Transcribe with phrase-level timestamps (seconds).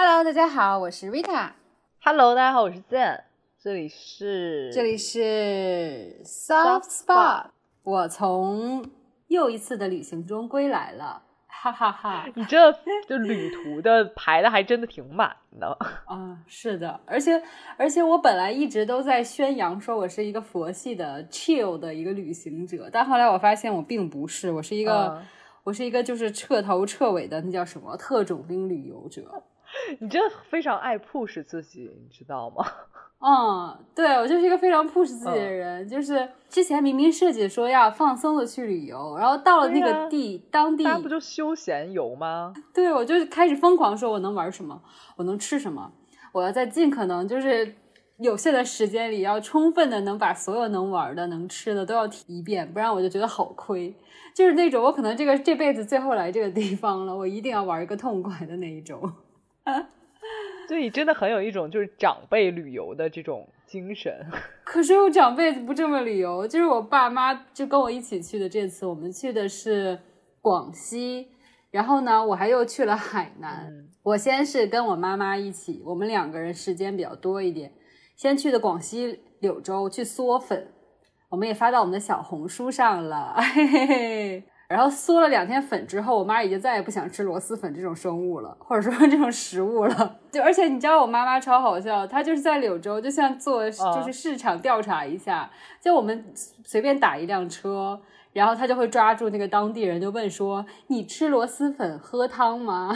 [0.00, 1.50] Hello，大家好，我是 Rita。
[2.04, 3.20] Hello，大家好，我是 Zen，
[3.60, 7.46] 这里是这里是 Soft Spot。
[7.82, 8.88] 我从
[9.26, 12.28] 又一次的旅行中归来了，哈哈哈。
[12.36, 12.72] 你这
[13.08, 15.76] 这旅途的排的还真的挺满的。
[16.04, 17.42] 啊，是的，而且
[17.76, 25.26] 而且我本来一直都在宣扬说我是一个佛系的 chill 的一个旅行者，但后来我发现我并不是，我是一个、嗯
[25.64, 29.42] 我是一个就是彻头彻尾的那叫什么特种兵旅游者。
[30.00, 30.18] 你这
[30.50, 32.64] 非常爱 push 自己，你知道吗？
[33.20, 42.54] 嗯，对我就是一个非常 push 自己的嗯人，就是之前明明设计说要放松的去旅游，然后到了那个地、当地大，家不就休闲游吗？
[42.72, 44.80] 对我就开始疯狂说我能玩什么，
[45.16, 45.90] 我能吃什么，
[46.32, 47.74] 我要在尽可能就是
[48.18, 53.92] 有限的时间里，要充分的能把所有能玩的、能吃的都要提一遍，不然我就觉得好亏。
[54.32, 59.12] 就是那种我可能这个这辈子最后来这个地方了，我一定要玩一个痛快的那一种。
[60.68, 64.26] 对你真的很有一种就是长辈旅游的这种精神。
[64.64, 68.48] 可是我长辈不这么旅游，就是我爸妈就跟我一起去的。
[68.48, 69.98] 这次我们去的是
[70.42, 71.28] 广西，
[71.70, 73.66] 然后呢，我还又去了海南。
[73.70, 77.70] 嗯我先是跟我妈妈一起，我们两个人时间比较多一点，
[78.16, 80.72] 先去的广西柳州去嗦粉，
[81.28, 84.44] 我们也发到我们的小红书上了，嘿嘿嘿。
[84.68, 90.18] 然后嗦了两天粉之后，我妈已经再也不想吃螺蛳粉这种生物了，或者说这种食物了。
[90.30, 96.32] 就而且你知道我妈妈超好笑，她就是在柳州，就像做就是市场调查一下，就我们
[96.64, 97.98] 随便打一辆车，
[98.34, 102.92] 然后她就会抓住那个当地人，就问说：“你吃螺蛳粉喝汤吗？”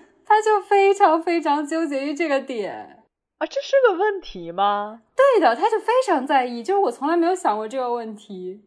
[0.26, 3.02] 她就非常非常纠结于这个点。
[3.38, 5.00] 啊，这是个问题吗？
[5.16, 8.60] 对的，她就非常在意，就是我从来没有想过这个问题。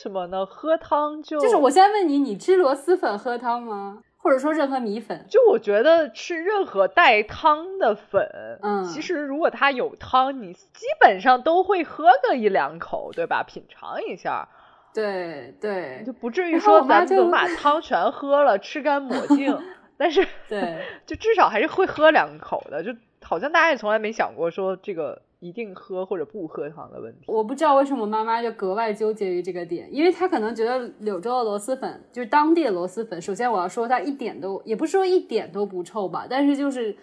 [0.00, 0.46] 为什么呢？
[0.46, 3.98] 喝汤就就是我先问你，你吃螺蛳粉喝汤吗？
[4.16, 5.26] 或者说任何米粉？
[5.28, 8.26] 就我觉得吃任何带汤的粉，
[8.62, 13.42] 嗯其实如果它有汤，你基本上都会喝个一两口，对吧？
[13.42, 14.48] 品尝一下，
[14.94, 19.54] 对对就不至于说咱们能把汤全喝了，吃干抹净。
[19.98, 22.90] 但是，对， 就至少还是会喝两口的，就
[23.22, 27.24] 好像大家也从来没想过说这个一定喝或者不喝糖的问题。
[27.26, 33.20] 我不知道为什么妈妈就格外纠结于这个点，因为她可能觉得柳州的螺蛳粉就是当地的螺蛳粉。
[33.20, 36.94] 首先我要说它一点都，也不是说一点都不臭吧，但是就是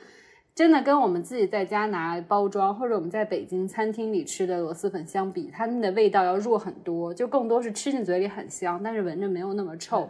[0.53, 10.07] 真的跟我们自己在家拿包装或者我们在北京餐厅里吃的螺蛳粉相比，它们的味道要弱很多，就更多是吃进嘴里很香，但是闻着没有那么臭。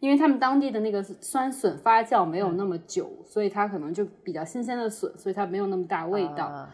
[0.00, 6.46] 因为他们当地的那个酸笋发酵没有那么久，所以它可能就比较新鲜的笋，所以它没有那么大味道。
[6.46, 6.68] 啊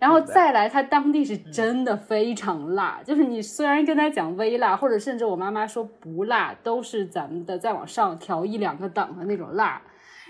[0.00, 9.82] 然后再来，它当地是真的非常辣，就是你虽然跟他讲微辣，或者甚至我妈妈说不辣，都是咱们的再往上调一两个档的那种辣。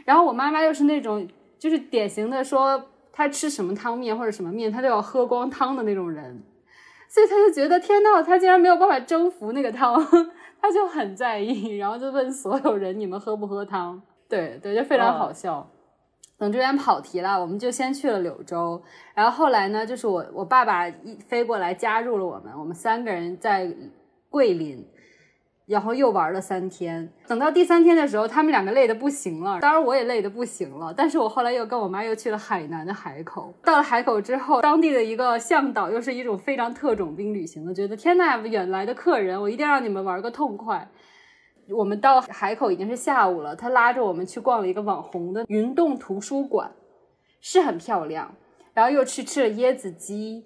[0.04, 1.26] 然后我妈妈又是那种
[1.56, 6.42] 就是典型的说她吃什么汤面或者什么面，她都要喝光汤的那种人，
[7.08, 9.94] 所以她就觉得天呐，她竟然没有办法征服那个汤，
[10.60, 14.02] 她就很在意，然后就问所有人你们喝不喝汤？
[14.28, 15.70] 对对，就非常好笑。
[16.40, 18.82] 等这边跑题了，我们就先去了柳州，
[19.14, 23.70] 然后后来呢，就是我我爸爸一飞过来加入了我们，我们三个人在
[24.30, 24.82] 桂林，
[25.66, 27.12] 然后又玩了三天。
[27.28, 30.94] 等到第三天的时候，他们两个累得不行了，当然我也累得不行了。
[30.96, 33.52] 但是我后来又跟我妈又去了海南的海口。
[33.62, 40.88] 到了海口之后，当地的一个向导又是一种非常特种兵旅行的，觉得天呐，远来的客人，我一定要让你们玩个痛快。
[41.68, 46.72] 我们到海口已经是下午了，他拉着我们去逛了一个网红的云洞图书馆，
[47.40, 48.34] 是很漂亮。
[48.72, 50.44] 然后又去吃了椰子鸡，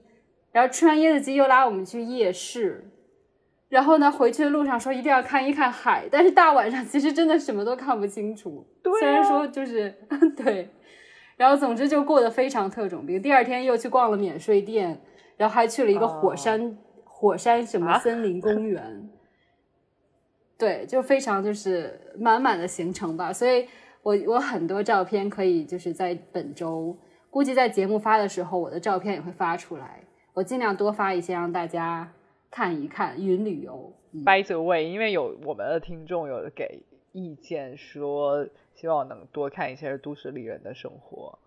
[0.50, 2.90] 然后吃完椰子鸡又拉我们去夜市。
[3.68, 8.66] 然后呢，回去的路上说一定要看一看海，但是大晚上其实真的什么都看不清楚。
[8.82, 9.94] 对啊虽然说就是
[10.36, 10.70] 对，
[11.36, 13.20] 然后总之就过得非常特种兵。
[13.20, 15.00] 第二天又去逛了免税店，
[15.36, 19.10] 然后还去了一个火山、火山什么啊森林公园。
[20.64, 23.68] 对，就非常就是满满的行程吧，所以
[24.02, 26.96] 我我很多照片可以就是在本周，
[27.28, 30.02] 估计在节目发的时候，我的照片也会发出来，
[30.32, 32.10] 我尽量多发一些让大家
[32.50, 33.92] 看一看云旅游。
[34.12, 36.82] 嗯 By the way，因为有我们的听众有给
[37.12, 41.38] 意见说，希望能多看一些都市丽人的生活。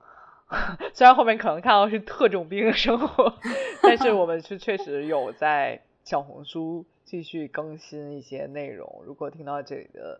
[0.93, 3.33] 虽然后面可能看到是特种兵的生活，
[3.81, 9.01] 但是我们是确实有在小红书继续更新一些内容。
[9.05, 10.19] 如果听到这里的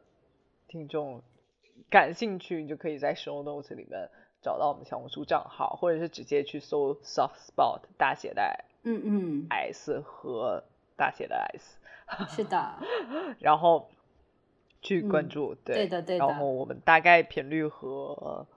[0.70, 1.22] 听众
[1.90, 4.10] 感兴趣，你就可以在 show notes 里面
[4.42, 10.64] 找到我们小红书账号，或者是直接去搜 soft spot 大写的嗯嗯，S 和
[10.96, 11.78] 大写的 S。
[12.30, 12.80] 是的，
[13.40, 13.90] 然后
[14.82, 18.48] 去关嗯注，对的对的然后我们大概频率和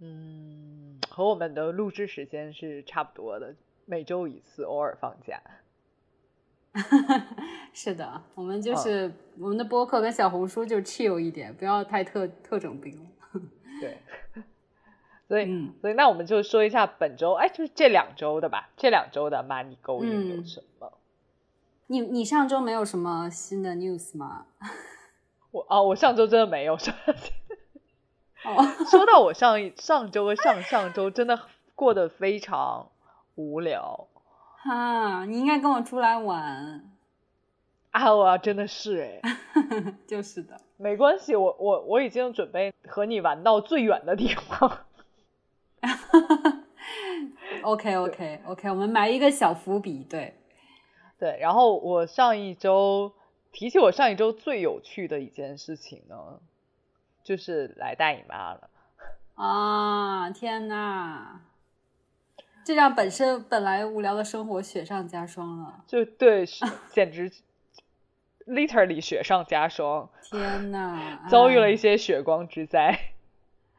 [0.00, 3.54] 嗯和我们的录制时间是差不多的，
[3.84, 5.40] 每周一次，偶尔放假。
[7.72, 13.08] 是的，我们就是我们的播客跟小红书就 chill 一点，不要太特特种兵。
[13.80, 13.98] 对，
[15.28, 20.92] 所以所以那我们就说一下本周，哎，就是这两周的吧，这两周的 money going 有什么？
[21.86, 24.46] 你你上周没有什么新的 news 吗？
[25.52, 26.92] 我哦，我上周真的没有说。
[28.44, 31.40] 哦，说到我上一上周和上上周真的
[31.74, 32.90] 过得非常
[33.34, 34.06] 无聊。
[34.68, 36.84] 哈，你应该跟我出来玩。
[37.90, 39.36] 啊，我真的是哎，
[40.06, 44.80] 就是的，没关系，我我我已经准备和你玩到最远的地方。
[47.62, 50.34] OK OK OK，我们埋一个小伏笔，对
[51.18, 51.38] 对。
[51.40, 53.12] 然后我上一周
[53.52, 56.40] 提起我上一周最有趣的一件事情呢，
[57.24, 58.68] 就是来大姨妈了。
[59.34, 61.40] 啊，天呐！
[62.68, 66.44] 这让本身本来无聊的生活雪上加霜了，就对，
[66.90, 67.32] 简直
[68.46, 70.06] literally 雪上加霜。
[70.22, 72.94] 天呐，遭遇了一些血光之灾。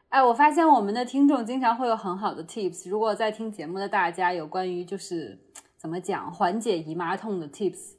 [0.08, 5.38] 哎，我发现我们的听众经常会有很好的 tips，如果在听节目的大家有关于就是
[5.78, 7.94] 怎么讲缓解姨妈痛的 tips，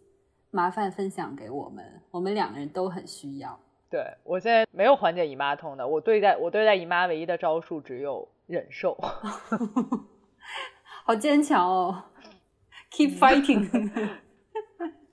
[0.50, 3.56] 麻烦分享给我们，我们两个人都很需要。
[3.88, 8.98] 对我现在没有缓解姨妈痛的，我对待我对待姨妈唯一的招数只有忍受。
[11.10, 12.04] 好坚强哦，
[12.92, 13.68] keep fighting。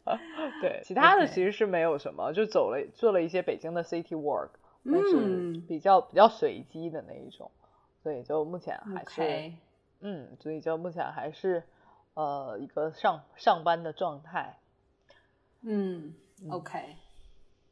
[0.62, 4.52] 对，其他的其实是没有什么，就走了做了一些北京的 city work，
[4.86, 7.50] 但是比较比较随机的那一种，
[8.04, 9.52] 所以就目前还是，
[10.02, 11.64] 嗯，所以就目前还是
[12.14, 14.60] 呃一个上上班的状态。
[15.64, 16.14] 嗯
[16.52, 16.96] ，OK，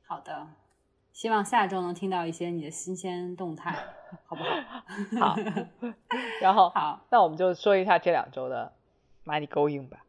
[0.07, 0.47] 好的。
[1.15, 3.73] 希望下周能听到一些你的新鲜动态，
[4.25, 5.29] 好不好？
[5.33, 5.35] 好，
[6.41, 8.73] 然后 好，那我们就说一下这两周的
[9.23, 9.99] money going 吧。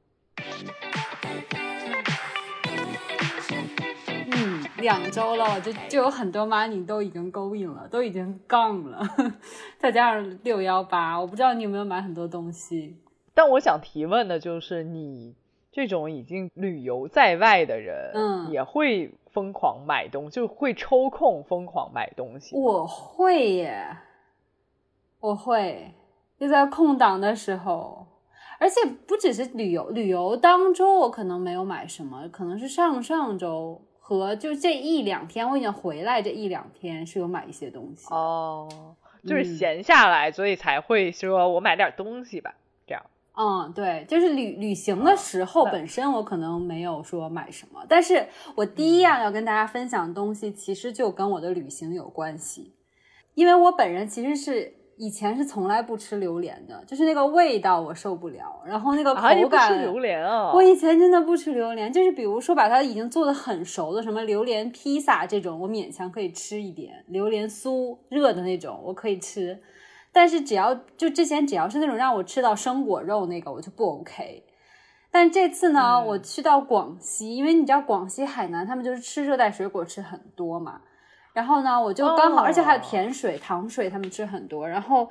[4.32, 9.00] 嗯，两周了，就就有很多 money 都已经 going 了，都已经杠了，
[9.78, 13.00] 再加上六幺八，我不知道你有没有买很多东西。
[13.32, 15.36] 但我想提问的就是，你
[15.76, 19.12] 这种已经旅游在外的人，嗯，也会。
[19.37, 22.56] 疯狂买东西，就会抽空疯狂买东西。
[22.56, 23.94] 我会耶，
[25.20, 25.93] 我会
[26.40, 28.06] 就在空档的时候，
[28.58, 38.06] 而且不只是旅游，旅游当中我可能没有买什么，可能是上上周和就这一两天，我已经回来这一两天是有买一些东西。
[38.08, 38.67] 哦，
[39.26, 42.55] 就是闲下来，所以才会说我买点东西吧。
[43.38, 52.72] 嗯，对，就是旅旅行的时候，本身我可能没有说买什么，但是我第一样要跟大家分享的东西，其实就跟我的旅行有关系，
[53.34, 69.60] 因为我本人其实是以前是从来不吃榴莲的，就是那个味道我受不了，然后那个口感，吃榴莲啊，我以前真的不吃榴莲，就是比如说把它已经做的很熟的什么榴莲披萨这种，我勉强可以吃一点，榴莲酥热的那种我可以吃。
[70.16, 74.42] 但是只要就之前只要是那种让我吃到生果肉那个我就不 OK，
[75.10, 80.80] 但这次呢，我去到广西，因为你知道广西海南他们就是吃热带水果吃很多嘛，
[81.34, 85.06] 然后呢我就刚好，而且还有甜水、糖水他们吃很多，然后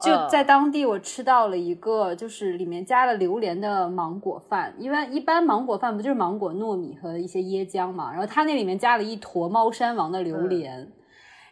[0.00, 10.90] 就在当地我吃到了一个就是里面加了榴莲的芒果饭，因为一般芒果饭不就是芒果、糯米和一些椰浆嘛，然后它那里面加了一坨猫山王的榴莲，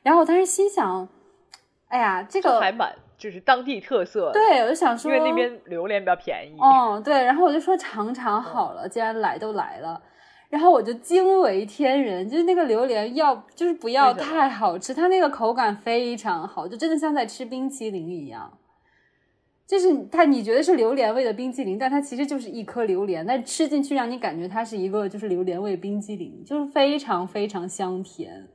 [0.02, 1.06] 然后我当时心想。
[1.94, 4.32] 哎呀，这个还蛮就是当地特色。
[4.32, 6.58] 对，我就想说，因为那边榴莲比较便宜。
[6.58, 10.02] 哦，对，然后我就说尝尝好了，既然来都来了，
[10.48, 18.58] 然后我就惊为天人，就是那个榴莲要就是不要太好吃，它那个口感非常好，就真的像在吃冰淇淋一样。
[19.66, 28.46] 就是它，你觉得是榴莲味的冰淇淋，但它其实就是一颗榴莲，但吃进去让你感觉它是一个就是榴莲味冰激凌，就是非常非常香甜。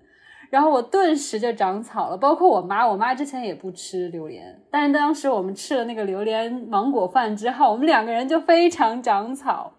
[0.50, 9.74] 然后我顿时就长草了，包括我妈，我妈之前也不吃榴莲，但是当时我们吃了那个榴莲芒果饭之后，我们两个人就非常长草，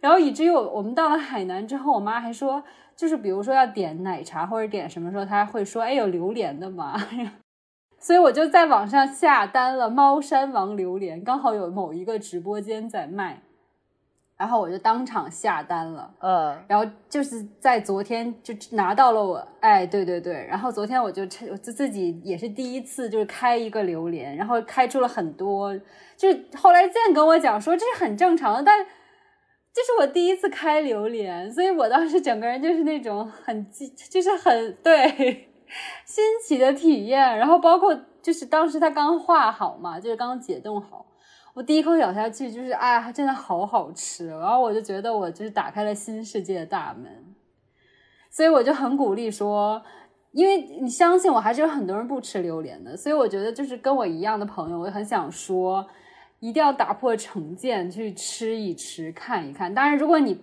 [0.00, 2.62] 然后以至于我我们到了海南之后，我妈还说，
[2.96, 6.94] 就是比如说要点奶茶或者点什么时候，她会说，哎，有榴莲的吗？
[8.00, 13.42] 所以我就在网上下单了猫山王榴莲，刚好有某一个直播间在卖。
[14.38, 25.74] 然后我就当场下单了，嗯，然后就是在昨天就拿到了我，哎，对对对，然后昨天我就我自自己也是第一次就是开一个榴莲，然后开出了很多，
[26.16, 28.84] 就是后来健跟我讲说这是很正常的，但
[29.72, 33.66] 这是我第一次开榴莲，所以我当时整个人就是那种很
[34.10, 35.48] 就是很对
[36.04, 37.98] 新奇的体验，然后包括。
[38.26, 41.06] 就是当时它刚化好嘛，就是刚解冻好，
[41.56, 47.34] 我第一口咬下去就是哎，真的好好吃，然后我就觉得我就是打开了新世界的大门，
[48.30, 49.82] 所以我就很鼓励说。
[50.32, 55.86] 因为你相信我，还是有很多人不吃榴莲的，所以我觉得就是跟我一样的朋友，我很想说，
[56.40, 59.72] 一定要打破成见，去吃一吃，看一看。
[59.72, 60.38] 当然，如果你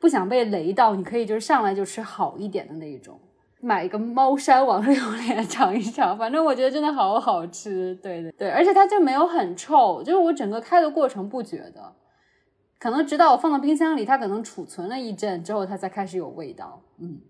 [0.00, 3.20] 不想被雷到，你可以就是上来就吃好一点的那一种，
[3.60, 4.94] 买一个猫山王榴
[5.26, 6.16] 莲尝一尝。
[6.16, 11.94] 反正我觉得真的好好吃，对对对，而且它就没有很臭，就是我整个开的过程不觉得，
[12.78, 17.20] 可能直到我放到冰箱里，它可能储存了一阵之后，它才开始有味道，嗯。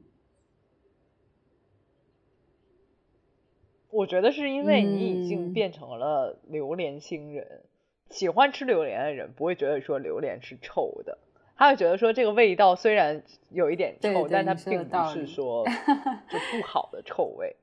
[3.89, 7.63] 我觉得是因为你已经变成了榴莲星人，
[8.11, 11.17] 喜欢吃榴莲的人不会觉得说榴莲是臭的，
[11.57, 15.65] 他会觉得说这个味道虽然有一点臭，但它并不是说
[16.29, 17.57] 就不好的臭味。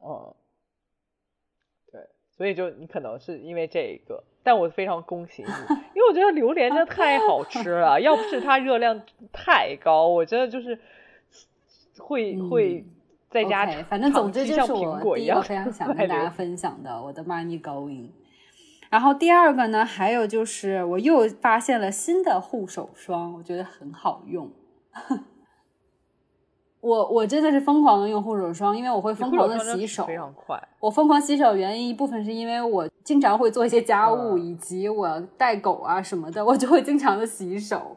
[0.00, 0.34] 嗯，
[1.90, 2.00] 对，
[2.36, 5.48] 所以就你可能是因为这个，但我非常恭喜你，
[5.94, 9.00] 因为我觉得榴莲真的太好吃了，要不是它热量
[9.32, 10.78] 太高，我真的就是
[11.98, 12.84] 会会。
[13.30, 18.08] 在家，反正总之就是我第一个非常想跟大家 分享的我的 money going。
[18.90, 24.50] 然后第二个呢，还有就是我又发现了新的护手霜，我觉得很好用。
[26.80, 30.56] 我我真的是疯狂的用护手霜，因为我会疯狂的洗手，非常快。
[30.78, 37.96] 我疯狂洗手原因一部分是因为我经常会做一些家务，以及我带狗啊什么的，我就会经常的洗手。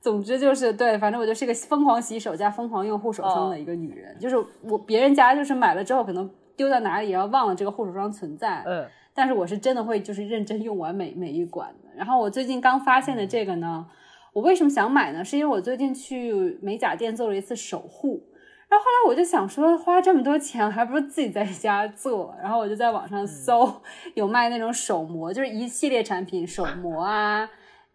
[0.00, 4.18] 总之就是对，反正我就是一个疯狂洗手加疯狂用护手霜的一个女人。
[4.18, 8.64] 就是我别人家就是买了之后可能丢在哪里，然后忘了这个护手霜存在。
[8.66, 8.86] 嗯。
[9.20, 11.90] 但是我是真的会就是认真用完每每一管的。
[11.94, 13.86] 然后我最近刚发现的这个呢，
[14.32, 15.22] 我为什么想买呢？
[15.22, 18.24] 是因为我最近去美甲店做了一次守护，
[18.66, 22.34] 然后后来我就想说，花这么多钱还不如自己在家做。
[22.40, 23.82] 然后我就在网上搜
[24.14, 27.46] 有卖那种手膜，就是一系列产品，手膜啊。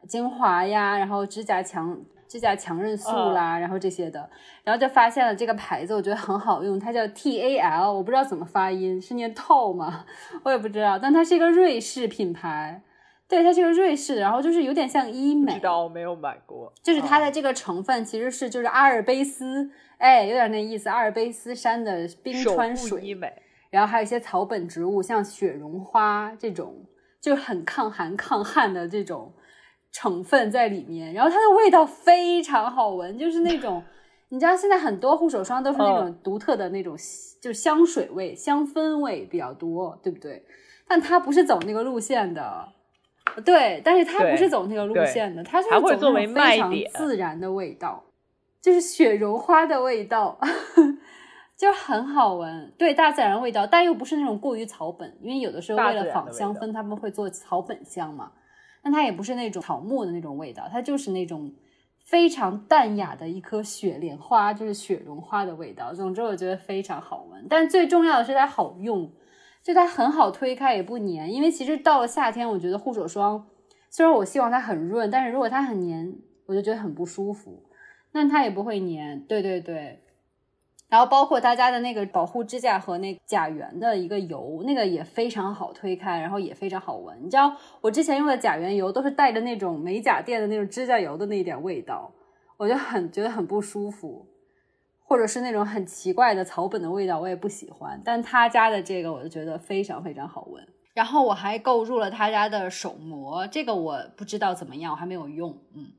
[0.07, 4.29] 精华呀，然后指甲强指甲强韧素啦，然后这些的，
[4.63, 10.05] 然后就发现了这个牌子，我觉得很好用，它叫 T A L，我不知道怎么发音，是念透吗？
[10.43, 12.81] 我也不知道，但它是一个瑞士品牌，
[13.27, 23.31] 对，它是个瑞士，然后就是有点像医美，知道没有买过，就是它的这个成分其实是就是阿尔卑斯，哎，有点那意思，阿尔卑斯山的冰川水，医美，
[23.69, 26.75] 然后还有一些草本植物，像雪绒花这种，
[27.21, 29.31] 就很抗寒抗旱的这种。
[29.95, 33.81] 成分在里面，然后它的味道非常好闻，就是那种，
[34.27, 36.97] 你知道现在很多护手霜都是那种独特的那种，
[37.41, 40.43] 就是香水味、香氛味比较多，对不对？
[40.85, 42.67] 但它不是走那个路线的，
[43.45, 48.03] 对，但是它不是走那个路线的，它是走那种非常自然的味道，
[48.61, 50.37] 就是雪绒花的味道，
[51.55, 58.29] 就很好闻，对，大自然味道，但又不是那种过于草本，因为有的时候为了仿香氛，他们会做草本香嘛。
[58.85, 61.51] 但它也不是那种草木的那种味道，它就是那种
[61.97, 65.91] 非常淡雅的一颗雪莲花，就是雪绒花的味道。
[65.91, 67.47] 总之，我觉得非常好闻。
[67.49, 69.11] 但最重要的是它好用，
[69.63, 71.33] 就它很好推开，也不粘。
[71.33, 73.47] 因为其实到了夏天，我觉得护手霜
[73.89, 76.13] 虽然我希望它很润，但是如果它很粘，
[76.45, 77.63] 我就觉得很不舒服。
[78.11, 80.04] 但它也不会粘，对对对。
[80.87, 87.17] 然后包括他家的那个保护指甲和那甲源的一个油，那个也非常好推开，然后也非常好闻。
[87.23, 92.11] 你知道我之前用的甲源油都是带着那种美甲店的那种指甲油的那一点味道，
[92.57, 94.27] 我就很觉得很不舒服，
[95.03, 97.99] 或者是那种很奇怪的草本的味道，我也不喜欢。
[98.05, 100.65] 但他家的这个我就觉得非常非常好闻。
[100.93, 105.91] 然后我还购入了他家的手膜，这个我不知道怎么样，我还没有用，嗯。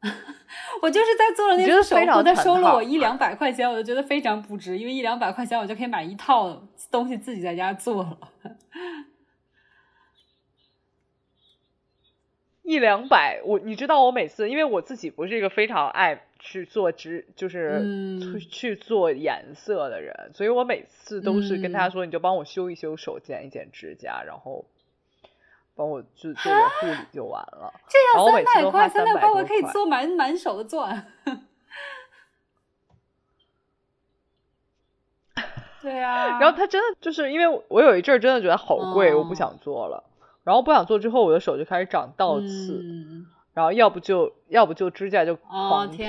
[0.80, 8.18] 我就是在做了那个手工，他收了我一两百块钱，我就觉得非常不值，因为一两百块钱我就可以买一套东西自己在家做了。
[12.62, 24.64] 一两百，我你知道我每次，因为我自己不是一个非常爱去做指，就是去去做颜色的人，所以我每次都是跟他说，你就帮我修一修手，剪一剪指甲，然后。
[25.78, 31.06] 帮我做做点护理就完了，这样三百块，三百块我可以做满满手的钻。
[35.80, 40.02] 对呀，然后他真的就是因为我有一阵儿真的觉得好贵，我不想做了。
[40.42, 42.82] 然后不想做之后，我的手就开始长倒刺，
[43.54, 46.02] 然后要不就要不就指甲就狂劈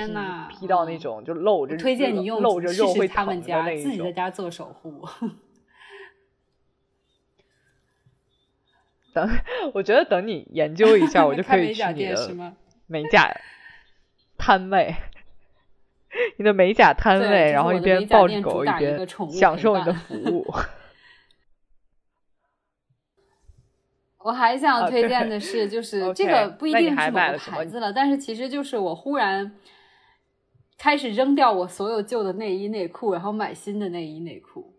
[0.49, 5.07] 劈到那种就露着，推荐你用露着肉会疼他们家自己在家做守护。
[9.13, 9.29] 等，
[9.73, 12.55] 我觉得等你研究一下，我就 可以去 你的
[12.87, 13.31] 美甲
[14.37, 14.95] 摊位。
[16.37, 20.43] 你的美甲摊位，然后一边抱着狗一边享受你的服务。
[24.17, 29.55] 我还想推荐的是，就是这个不一定是某个牌子了，但是其实就是我忽然
[30.77, 34.73] 开始扔掉我所有旧的内衣内裤，然后买新的内衣内裤。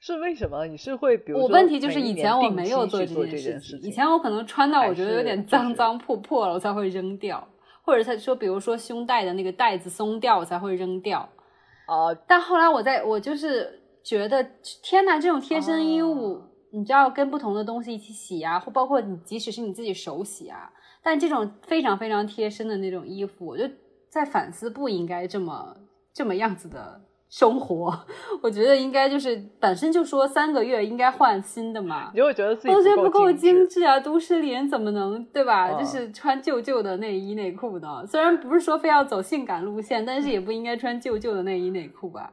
[0.00, 0.66] 是为什么？
[0.66, 7.46] 你是会比如说我问题就是以前我没有做这件事情，事以前我可能穿到我觉得有点脏脏破破了，我才会扔掉，
[7.82, 11.28] 或者他说，比如说胸带的那个带子松掉，我才会扔掉。
[11.86, 14.42] 哦，但后来我在我就是觉得，
[14.82, 20.70] 天呐，这种贴身衣物，哦你知道跟不同的东西一起洗啊，或包括你即使是你自己手洗啊，
[21.02, 23.64] 但这种非常非常贴身的那种衣服，我就
[24.08, 25.76] 在反思不应该这么
[26.14, 27.00] 这么样子的
[27.30, 27.98] 生活。
[28.42, 32.18] 我觉得应该就是本身就说三个月应该换新的嘛你。
[32.18, 33.98] 就会觉得自己我觉得不够精精致啊！
[33.98, 35.70] 都市丽人怎么能对吧？
[35.70, 38.04] 嗯就是穿旧旧的内衣内裤呢？
[38.06, 42.32] 虽然不是说非要走性感路线，但是也不应该穿旧旧的内衣内裤吧。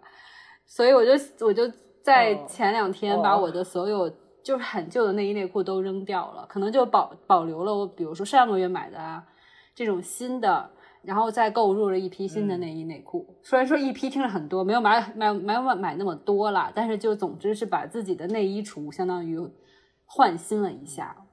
[0.66, 1.12] 所以我就
[1.46, 1.64] 我就
[2.02, 4.10] 在哦前两天把哦我的所有
[4.44, 9.24] 就是很旧的内衣内裤都扔掉了，可能就保保留了我比如说上个月买的啊
[9.76, 10.70] 这种新的，
[11.08, 13.26] 然后再购入了一批新的嗯内衣内裤。
[13.42, 19.40] 虽然说一批听了很多，没有买买没有买那么多啦，但是就总之是把自己的内衣橱相当于
[20.06, 21.24] 换新了一下。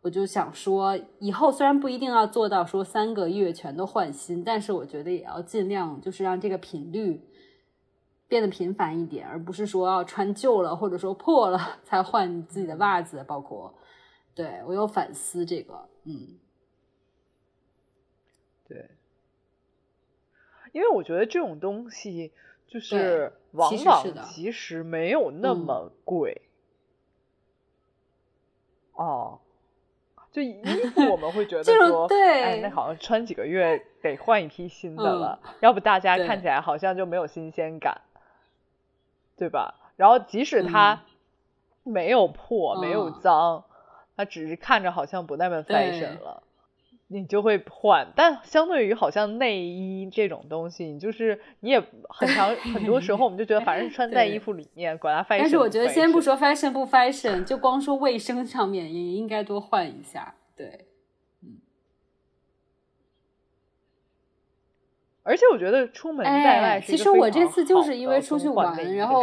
[0.00, 7.22] 我就想说，以后虽然不一定要做到说三个月全都换新，但是我觉得也要尽量就是让这个频率
[8.26, 13.72] 变得频繁一点，而不是说要穿旧了或者说破了才换自己的袜子，包括
[14.34, 16.40] 对我有反思这个，嗯，
[18.66, 18.90] 对，
[20.72, 22.32] 因为我觉得这种东西
[22.66, 26.42] 就是往往其实没有那嗯么贵。
[28.94, 29.38] 哦，
[30.30, 30.62] 就衣
[30.94, 38.02] 服 我们会觉得说，对哎，那好像穿几个月得换一批新的嗯了，要不大家看起来好像就没有新鲜感，
[39.36, 39.74] 对吧？
[39.96, 41.02] 然后即使它
[41.84, 43.64] 没有破、没有嗯脏，
[44.16, 46.42] 它只是看着好像不那么 fashion 了。
[47.12, 60.86] 你就会换，但相对于好像内衣这种东西，你就是你也很长很多时候我们就觉得反正是穿在衣服里面，管它 fashion 但是我觉得先不说 fashion 不 fashion，就光说卫生上面也应该多换一下，对，
[65.22, 69.20] 而且我觉得出门在外哎，其实我这次就是因为出去玩然后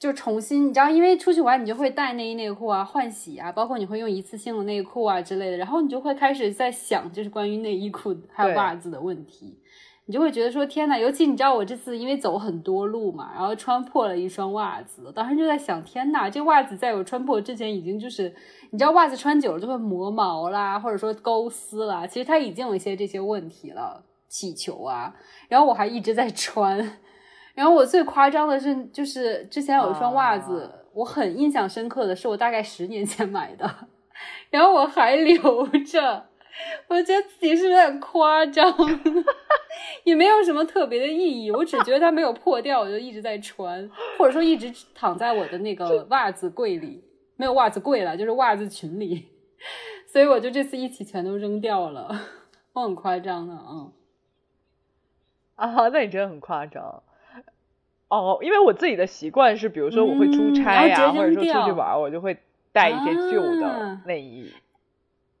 [0.00, 9.58] 就重新，你知道，因为出去玩，你就会带内衣内裤啊、换洗啊，包括你会用一次性的内裤啊之类的，然后你就会开始在想，就是关于内衣裤还有袜子的问题，
[10.06, 18.34] 你就会觉得说，天呐，尤其你知道我这次因为走很多路嘛，然后穿破了一双袜子，当时就在想，天呐，这袜子在我穿破之前已经就是，
[18.70, 25.14] 你知道袜子穿久了就会磨毛啦，或者说勾丝啦，其实它已经有一些这些问题了，起球啊，
[25.50, 26.96] 然后我还一直在穿。
[27.60, 33.70] 然后我最夸张的是，就是之前有一双袜子，啊我很印象深刻的是，我大概十年前买的，
[34.48, 35.36] 然后我还留
[35.84, 36.24] 着，
[36.88, 38.74] 我觉得自己是不是有点夸张？
[40.04, 47.04] 也没有什么特别的意义，我只觉得它没有破掉，我就一直在穿，或者说一直躺在我的那个袜子柜里，
[47.36, 49.28] 没有袜子柜了，就是袜子群里，
[50.10, 52.08] 所以我就这次一起全都扔掉了，
[52.72, 53.92] 我很夸张的，嗯。
[55.56, 57.02] 啊，那你真的很夸张。
[58.10, 62.36] 哦，因为我自己的习惯是，比如说我会出嗯差呀、或者说出去玩，我就会
[62.72, 64.52] 带一些旧的啊内衣，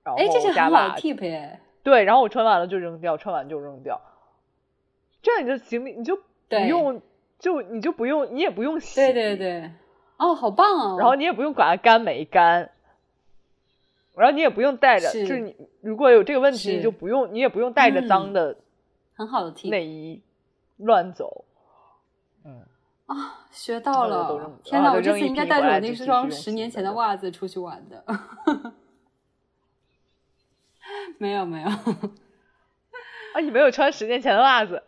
[0.04, 1.02] 然哎，这是后加很好的袜子。
[1.02, 1.60] tip 耶。
[1.82, 4.00] 对，然后我穿完了就扔掉，穿完就扔掉。
[5.20, 7.02] 这样你的行李你就不用，
[7.40, 9.70] 就你就不用，你也不用洗，对对对，
[10.18, 10.96] 哦，好棒哦！
[10.98, 12.70] 然后你也不用管它干没干，
[14.14, 18.56] 然后你也不用带着，是就是你如果有这个问题，你就不用，你也不用带着脏嗯的
[19.16, 20.22] 很好的 tip 内衣
[20.76, 21.44] 乱走。
[22.44, 22.64] 嗯，
[23.06, 24.58] 啊，学到了！
[24.64, 28.04] 天哪，我这次应该带着我那双十年前的袜子出去玩的。
[31.18, 34.82] 没 有没有，啊，你没有穿十年前的袜子。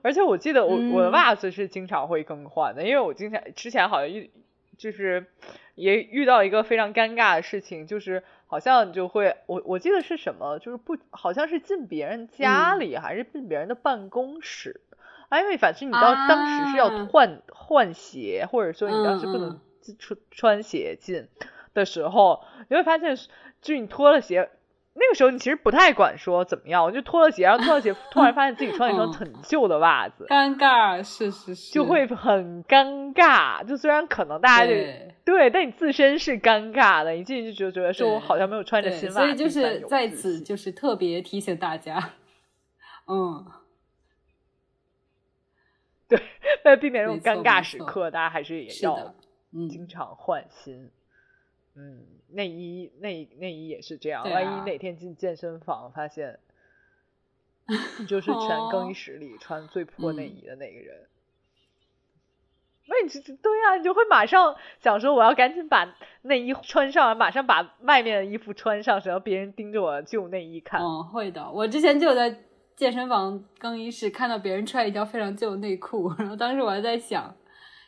[0.00, 4.30] 而且我记得我、我的嗯袜子是经常会更换的，因为我经常之前好像遇
[4.76, 5.26] 就是
[5.74, 12.80] 也遇到一个非常尴尬的事情，就是好像就会我我记得是什么，就是不好像是进别人家嗯。
[12.80, 14.80] 里、还是进别人的办公室，
[15.28, 19.60] 啊，因为反正你到当时是要啊换、换鞋，或者说你当时不嗯能
[19.98, 21.28] 穿穿鞋进
[21.74, 23.14] 的时候，你会发现
[23.60, 24.50] 就是你脱了鞋。
[25.00, 33.64] 那个时候你其实不太管说怎么样，我就脱了鞋，然后脱了鞋， 突然发现自己穿了一双很旧的袜子，尴尬，是是是，就会很尴尬。
[33.64, 34.72] 就虽然可能大家就
[35.24, 42.14] 对，但你自身是尴尬的，你进去就觉得说我好像没有穿着新袜子，所以就是在此就是特别提醒大家，
[43.06, 43.46] 嗯，
[46.08, 46.18] 对，
[46.64, 49.14] 为了避免这种尴尬时刻，大家还是也要
[49.70, 50.90] 经常换新。
[51.80, 54.28] 嗯，内衣内内衣也是这样。
[54.28, 56.40] 万一哪天进健身房发现，
[58.00, 61.06] 你就是全更衣室里穿最破内衣的那个人，
[62.88, 70.82] 那你就对呀，你就会马上想说我要赶紧把内衣穿上，马上把外面的衣服穿上，省得别人盯着我旧内衣看。
[70.82, 71.48] 嗯，会的。
[71.52, 72.42] 我之前就在
[72.74, 77.36] 健身房更衣室看到别人穿一条非常旧的内裤，然后当时我还在想，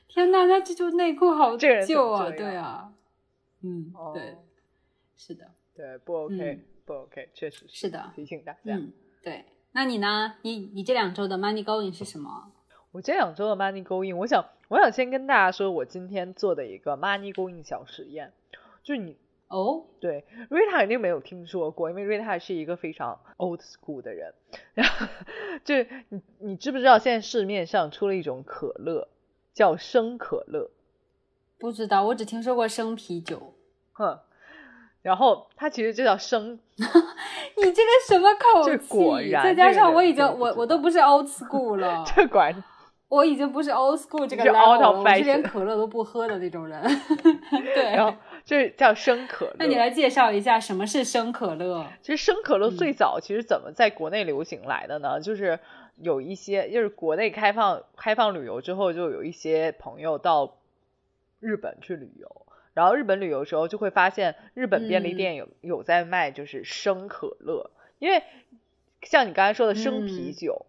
[0.06, 2.92] 天呐，那这就内裤好旧啊，对啊。
[3.62, 4.36] 嗯，对，
[5.16, 8.58] 是的，对，不 OK，不 OK，确实是的，提醒大家。
[8.64, 8.92] 嗯，
[9.22, 10.36] 对，那你呢？
[10.42, 12.52] 你你这两周的 money going 是什么？
[12.92, 18.32] 我这两周的 money going，我想我想先跟大家说，我今天做的一个 money going 小实验，
[18.82, 19.16] 就是你
[19.48, 24.32] 哦，对，Rita 肯定没有听说过，因为 Rita 是一个非常 old school 的人。
[24.74, 25.06] 然后，
[25.64, 29.08] 就是你你知不知道现在市面上出了一种可乐，
[29.52, 30.70] 叫生可乐？
[31.60, 33.54] 不知道，我只听说过生啤酒。
[33.92, 34.18] 哼，
[35.02, 36.58] 然后它其实就叫生。
[37.56, 38.88] 你这个什么口气？
[38.88, 42.02] 果然，再加上我已经我我都不是 old school 了。
[42.16, 42.64] 这果然，
[43.08, 46.82] 我已经不是 old school 这个 level，我是连可乐都不喝的那种人。
[47.74, 49.56] 对，然后这叫生可乐。
[49.58, 51.84] 那你来介绍一下什么是生可乐？
[52.00, 55.20] 其实生可乐最早其实怎么在国内流行来的呢？
[55.20, 55.58] 就是
[55.96, 60.56] 有一些，就是国内开放开放旅游之后，就有一些朋友到。
[61.40, 68.22] 日本去旅游，然后日本旅游的时候就会发现日本便利店有有在卖就是生可乐，因为
[69.02, 70.66] 像你刚才说的生啤酒，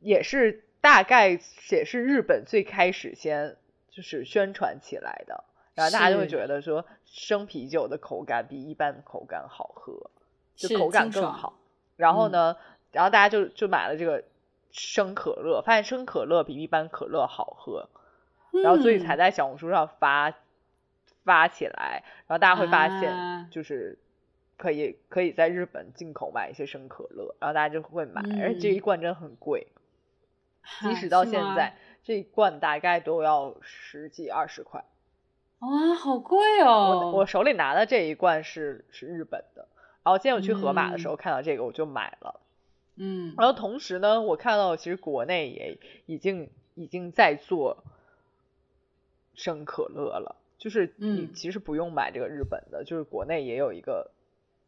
[0.00, 1.38] 也是大概
[1.70, 3.56] 也是日本最开始先
[3.90, 10.10] 就是宣传起来的，然后大家就会觉得说生啤酒的口感比一般的口感好喝，
[10.56, 11.58] 就口感更好。
[11.96, 12.56] 然后呢，
[12.90, 14.24] 然后大家就就买了这个
[14.72, 17.88] 生可乐，发现生可乐比一般可乐好喝。
[18.62, 20.32] 然后，所以才在小红书上发
[21.24, 23.98] 发起来，然后大家会发现，就是
[24.56, 29.66] 可以可以在日本进口买一些生可乐，然后大家就会买，而且这一罐真的很贵，
[30.82, 34.84] 即使到现在，这一罐大概都要十几二十块。
[35.60, 37.00] 哇，好贵哦！
[37.04, 39.66] 我我手里拿的这一罐是是日本的，
[40.02, 42.40] 然后今天我去盒马的时候看到这个，我就买了。
[42.96, 47.82] 嗯，然后同时呢，我看到其实国内也已经已经在做。
[49.34, 54.10] 生可乐了，就是你其实不用买这个日本的，就是国内也有一个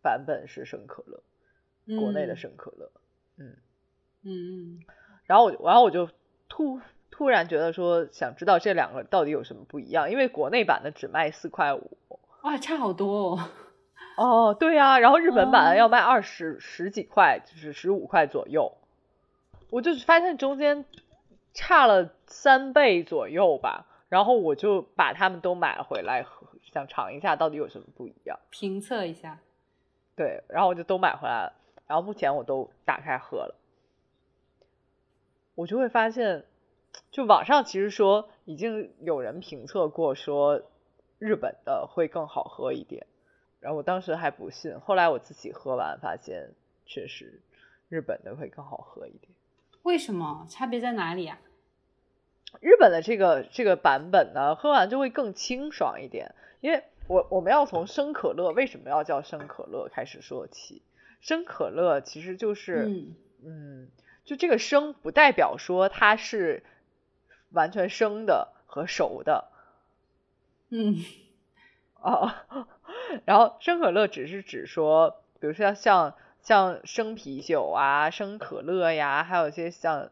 [0.02, 1.22] 版本是生可乐，
[1.98, 2.90] 国内的生可乐，
[3.38, 3.56] 嗯。
[4.28, 4.80] 嗯，
[5.26, 6.10] 然后我然后我就
[6.48, 6.80] 突
[7.12, 11.96] 突然觉得说，想知道这两个到底有什么不一样，因为国内版的只卖四块五，
[12.42, 13.50] 哇，差好多哦，
[14.16, 18.76] 哦，对呀，然后日本版的要卖二十十几块，就是十五块左右，
[19.70, 20.84] 我就发现中间
[21.54, 23.86] 差了三倍左右吧。
[24.16, 29.38] 然后我就把他们都买回来喝，想尝一下到底有什么不一样，评测一下。
[30.16, 31.52] 对，然后我就都买回来了。
[31.86, 33.54] 然后目前我都打开喝了，
[35.54, 36.46] 我就会发现，
[37.10, 40.62] 就网上其实说已经有人评测过，说
[41.18, 43.06] 日本的会更好喝一点。
[43.60, 46.54] 然后我当时还不信，后来我自己喝完发现，
[46.86, 47.42] 确实
[47.90, 49.30] 日本的会更好喝一点。
[49.82, 50.46] 为什么？
[50.48, 51.38] 差别在哪里啊？
[52.60, 56.34] 日本的这个这个版本呢，喝完就会更清爽一点。
[56.60, 60.82] 因为我我们要从生可乐为什么要叫生可乐开始说起。
[61.20, 63.04] 生可乐其实就是，
[63.44, 63.88] 嗯，
[64.24, 66.62] 就这个生不代表说它是
[67.50, 69.48] 完全生的和熟的，
[70.70, 70.96] 嗯，
[72.00, 72.32] 哦，
[73.24, 80.10] 然后生可乐只是指说，比如说像像生啤酒啊、生可乐呀，还有一些像。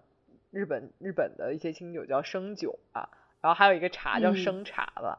[0.55, 3.09] 日本日本的一些清酒叫生酒啊，
[3.41, 5.19] 然后还有一个茶叫生茶吧，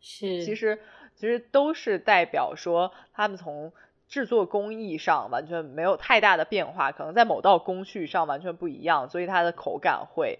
[0.00, 0.80] 是，其实
[1.14, 3.72] 其实都是代表说他们从
[4.08, 10.38] 制作工艺上完全没有太大的变化，可能在某道工序上完全不一样，所以它的口感会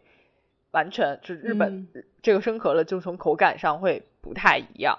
[0.71, 1.87] 完全就日本
[2.23, 4.99] 这个生可乐就从口感上会不太一样。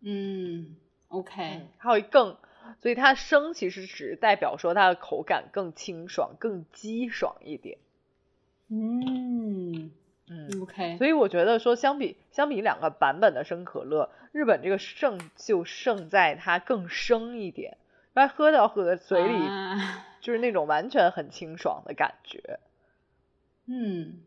[0.00, 0.76] 嗯
[1.08, 2.36] ，OK，还有更，
[2.80, 7.78] 所以它生其实只是代表说它的口感更清爽、更激爽一点。
[8.68, 9.90] 嗯
[10.28, 17.76] 嗯，OK，所以我觉得说相比相比两个版本的生可乐，日本这个胜就胜在它更生一点，
[18.12, 20.04] 但喝到喝的嘴里啊。
[20.20, 22.58] 就是那种完全很清爽的感觉
[23.66, 24.20] 嗯。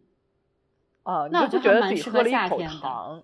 [1.03, 3.23] 啊，你就不觉得自己喝了一口糖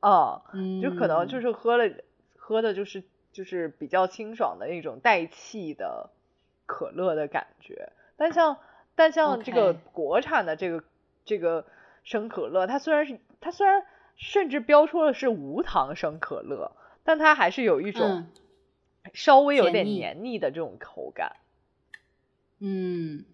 [0.00, 1.92] 啊，嗯，就可能就是喝了
[2.36, 6.10] 喝的就是就是比较清爽的那种带气的
[6.64, 7.90] 可乐的感觉。
[8.16, 8.58] 但像
[8.96, 10.82] 但像这个国产的这个
[11.24, 11.64] 这个
[12.02, 16.72] 生可乐，它虽然是它虽然甚至标出了是无糖生可乐，
[17.04, 18.30] 但它还是有一种嗯
[19.12, 21.36] 稍微有点黏腻的这种口感。
[22.58, 23.24] 嗯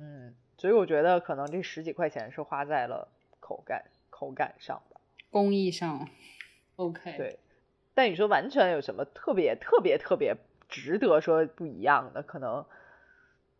[0.00, 5.00] 嗯，所以我觉得可能这十几块钱是花在了口感口感上吧。
[5.30, 6.08] 工艺上
[6.76, 7.38] ，OK，对，
[7.94, 10.36] 但你说完全有什么特别特别特别
[10.68, 12.22] 值得说不一样的？
[12.22, 12.66] 可能，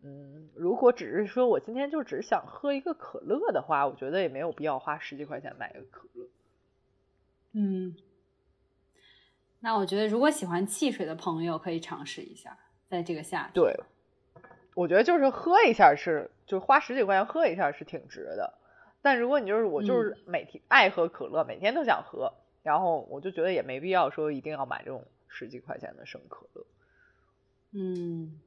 [0.07, 6.27] 嗯，如果只是说我今天就只是想喝一个可乐的话，我觉得也没有必要花十几块钱买一个可乐。
[7.53, 7.97] 嗯，
[9.61, 13.81] 那我觉得如果喜欢汽水的朋友可以尝试一下，在这个夏天，对，
[14.75, 18.53] 我觉得就是喝一下是，就花十几块钱喝一下是挺值的。
[19.01, 22.31] 但如果你就是我就是每天爱喝可乐，每天都想喝，
[22.63, 26.67] 然后我就觉得也没必要说一定要买这种十几块钱的生可乐。
[27.73, 28.44] 嗯，了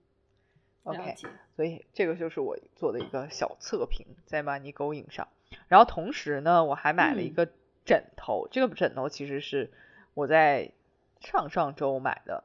[0.87, 1.15] OK，
[1.55, 5.27] 所以这个就是我做的一个小测评，在 Money Going 上。
[5.67, 7.49] 然后同时呢，我还买了一嗯个
[7.85, 9.69] 枕头，这个枕头其实是
[10.13, 10.71] 我在
[11.19, 12.43] 上上周买的，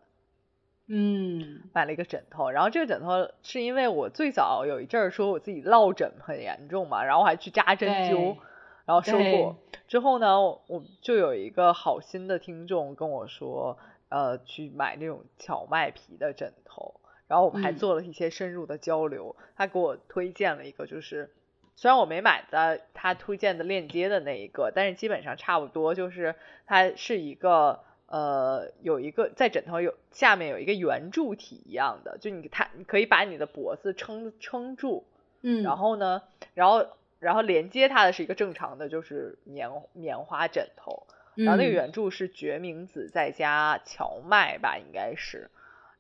[0.89, 2.51] 嗯买了一个枕头。
[2.51, 8.37] 然后这个枕头是因为我最早有一阵儿说我自己落枕很严重嘛，然后我还去扎针灸，
[8.85, 9.57] 然后收对过。
[9.87, 13.79] 之后呢，我就有一个好心的听众跟我说，
[14.09, 17.01] 呃，去买那种荞麦皮的枕头。
[17.33, 17.79] 然后我们还嗯。
[17.79, 21.31] 做了一些深入的交流，他给我推荐了一个，就是
[21.77, 26.35] 虽然我没买的他推荐的链接的那一个，但是基本上差不多，就是
[26.67, 35.07] 它是一个呃有一个在枕头有下面有一个圆柱体一样的，就你它你可以把你的脖子撑撑住，
[35.41, 36.21] 嗯，然后呢，
[36.53, 36.87] 然后
[37.19, 41.73] 然后连接它的是一个正常的就是棉棉花枕头，然后那个嗯。
[41.73, 45.51] 圆柱是决明子再加荞麦吧，应该是，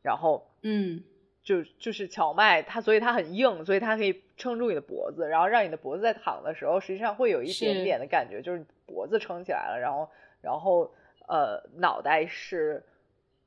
[0.03, 1.03] 然后嗯
[1.42, 10.09] 就就是荞麦，它所以它很硬，所以它可以撑住你的脖子，然后让你的脖子在躺的时候，实际上会有一点点的感觉，就是脖子撑起来了，然后
[10.40, 10.92] 然后
[11.26, 12.83] 呃脑袋是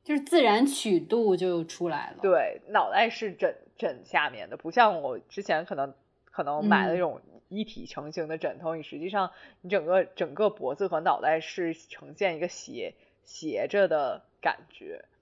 [0.03, 5.93] 就是自然曲度就出来了，，对脑袋是枕枕下面的，不像我之前可能
[6.31, 7.01] 可能买的那嗯。
[7.01, 9.31] 种一体成型的枕头，你实际上
[9.61, 15.14] 你整个整个脖子和脑袋是呈现一个斜斜着的感觉，就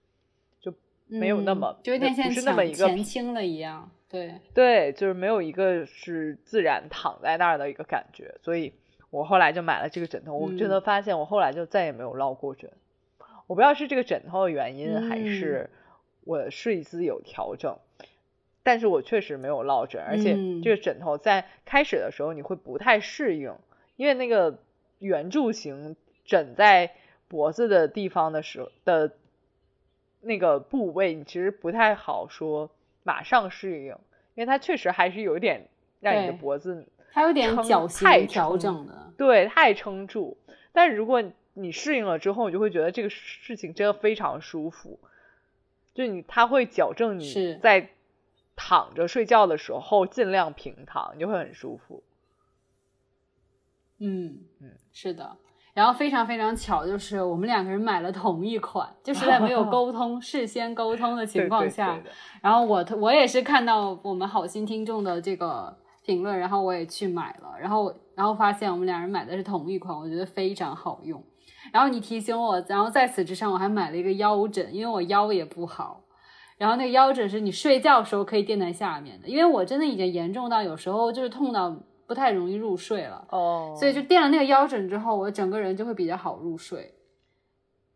[1.08, 8.74] 没有那么嗯就有点像不是那么前一个前倾了一样，对，对，就是没有一个是自然躺在那儿的一个感觉，所以
[9.10, 10.34] 我后来就买了这个枕头。
[10.36, 10.82] 我真的嗯。
[10.82, 12.72] 发现我后来就再也没有落过枕，
[13.48, 15.26] 我不知道是这个枕头的原因，还嗯。
[15.26, 15.70] 是
[16.24, 17.78] 我睡姿有调整，
[18.64, 20.62] 但是我确实没有落枕，而且嗯。
[20.62, 23.54] 这个枕头在开始的时候你会不太适应，
[23.98, 24.60] 因为那个
[25.00, 26.92] 圆柱形枕在
[27.28, 29.12] 脖子的地方的时候的
[30.24, 32.70] 那个部位，你其实不太好说
[33.04, 33.96] 马上适应，
[34.36, 40.38] 因为它确实还是有一点让你的脖子它有点撑绞太形调整的，对太撑住。
[40.72, 45.00] 但是如果你适应了之后，你就会觉得这个事情真的非常舒服，
[45.94, 47.90] 就你它会矫正你在
[48.56, 52.04] 躺着睡觉的时候尽量平躺，你就会很舒服。
[54.00, 55.38] 嗯嗯，是的。
[55.74, 62.10] 然后非常非常巧，就是我们两个人买了同一款，就是在没有沟通、 事先沟通的情对对况下，对的
[62.42, 71.24] 然后我我也是看到我们好心听众的这个评论，然后我也去买了，然后然后发现我们两人买的是同一款，我觉得非常好用。
[71.72, 76.02] 然后你提醒我，然后在此之上我还买了一个腰枕，因为我腰也不好。
[76.58, 81.76] 然后那个腰枕是你睡觉的时候可以垫在下面的，因为我真的已经严重到有时候就是痛到
[82.08, 83.26] 不太容易入睡了。
[83.30, 86.94] 哦，所以就垫了那个腰枕之后，我整个人就会比较好入睡，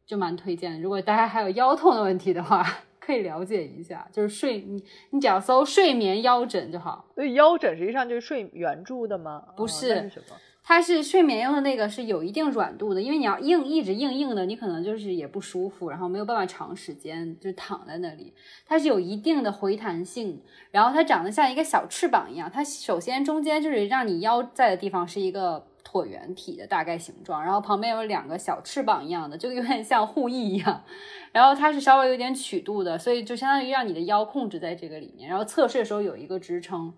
[0.05, 0.79] 就蛮推荐的。
[0.79, 2.63] 如果大家还有腰痛的问题的话，
[2.99, 7.05] 可以了解一下，就是睡你你只要搜睡眠腰枕就好。
[7.15, 9.43] 所以腰枕实际上就是睡圆柱的吗？
[9.47, 10.35] 哦不是那是什么？
[10.69, 18.33] 它是睡眠用的那个是有一定软度的，因为你要硬一直硬硬的，你可能就是也不舒服，然后没有办法长时间就躺在那里。
[18.65, 22.51] 它是有一定的回弹性，然后它长得像一个小翅膀一样。
[22.53, 30.83] 它首先中间就是让你腰在的地方是一个椭圆体的大概形状，然后旁边有两个小翅膀一样的，就有点像护翼一样。
[31.31, 36.93] 然后它是稍微有点曲度的，所以就相当于让你的腰控制在这个里面，然后侧睡的时候有一个支撑。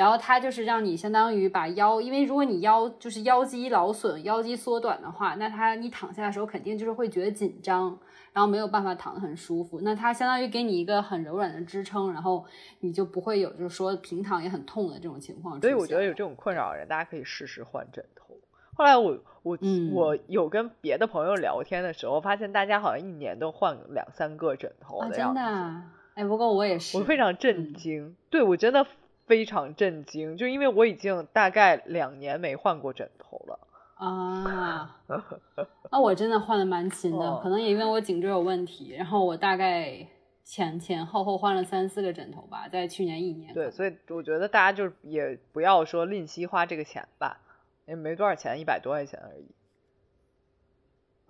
[0.00, 7.98] 然后它就是让你相当于把腰，因为如果你腰就是腰肌劳损、腰肌缩短的话，那它你躺下的时候肯定就是会觉得紧张，
[8.32, 9.78] 然后没有办法躺得很舒服。
[9.82, 12.42] 那它相当于给你一个很柔软的支撑，然后
[12.78, 15.60] 你就不会有就是说平躺也很痛的这种情况。
[15.60, 18.34] 所以我觉得有这种困扰的人，大家可以试试换枕头。
[18.72, 19.58] 后来我我
[19.92, 25.34] 我有跟别的朋友聊天的时候，发现大家好像一年都换两三个枕头的样子。
[25.34, 25.82] 真的？
[26.14, 28.16] 哎，不过我也是，我非常震惊。
[28.30, 28.84] 对我真的
[29.30, 33.60] 非常震惊，就因为我已经大概两年没换过枕头了。
[33.94, 35.00] 啊，
[35.92, 40.04] 那我真的换的蛮勤的，可能也因为我颈椎有问题，然后我大概
[40.42, 43.54] 前前后后换了三四个枕头吧，在去年一年。
[43.54, 47.40] 对，所以我觉得大家就也不要说吝惜花这个钱吧。
[47.86, 49.46] 也没多少钱，一百多块钱而已。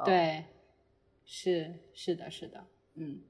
[0.06, 0.44] 对，
[1.26, 3.20] 是是的，是的，嗯。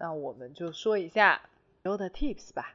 [0.00, 1.42] 那我们就说一下
[1.82, 2.74] 本周的 tips 吧。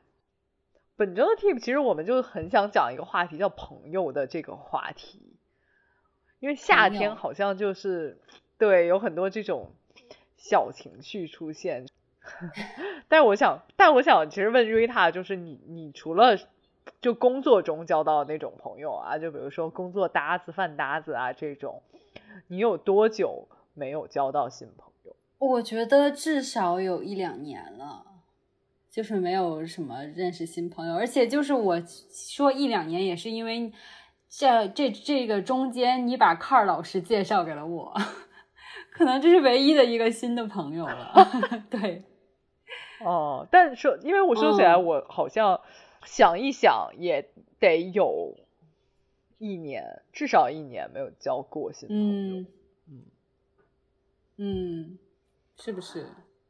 [0.95, 5.35] 本周的 tips 其实我们就很想讲一个话题，叫朋友的这个话题，
[6.39, 8.21] 因为夏天好像就是
[8.59, 9.71] 对有很多这种
[10.37, 11.87] 小情绪出现。
[13.09, 16.37] 但我想，但我想，其实问瑞塔，就是你，你除了
[17.01, 21.81] 就工作中交到那种朋友啊，就比如说工作搭子、饭搭子啊这种，
[22.47, 24.94] 你有多久没有交到新朋友？
[25.37, 28.05] 我觉得至少有一两年了，
[28.89, 33.71] 就是没有什么认识新朋友，而且就是我说一两年，也是因为
[34.29, 37.93] 这这这个中间，你把 Car 老师介绍给了我，
[38.91, 41.13] 可能这是唯一的一个新的朋友了，
[41.69, 42.03] 对。
[43.01, 45.61] 哦，但是因为我说起来，我好像
[46.05, 48.35] 想一想也得有
[49.37, 52.03] 一年，至少一年没有交过新朋友。
[52.39, 52.47] 嗯。
[54.37, 54.97] 嗯，
[55.57, 56.07] 是不是？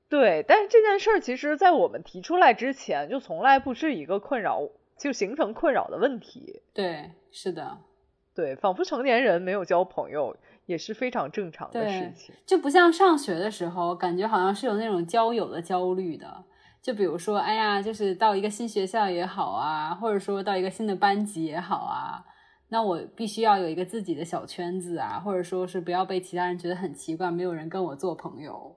[0.10, 6.62] 对，但是这件事儿其实，在我们提出来之前，就从来不是一个困扰，就形成困扰的问题。
[6.74, 7.78] 对，是的，
[8.34, 10.36] 对，仿佛成年人没有交朋友。
[10.68, 16.44] 也是非常正常的事情，就不像上学的时候，感觉好像是有那种交友的焦虑的。
[16.82, 22.26] 就比如说，哎呀，就是到一个新学校也好啊，或者说到一个新的班级也好啊，
[22.70, 28.76] 那我必须要有一个自己的小圈子啊，或者说是不要被其他人觉得很奇怪，没有人跟我做朋友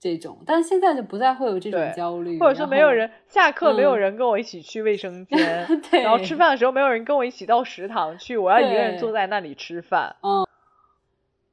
[0.00, 0.38] 这种。
[0.46, 5.68] 但是现在就不再会有这种焦虑，或者说没有人下课，没有人跟我一起去卫生 间，
[6.02, 10.16] 然后吃饭的时候没有人跟我一起到食堂去，我要一个人坐在那里吃饭。
[10.22, 10.46] 嗯。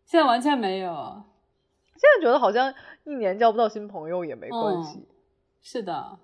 [0.06, 1.22] 现在完全没有，
[1.96, 5.06] 现在觉得好像一年交不到新朋友也没关系。
[5.62, 6.18] 是的，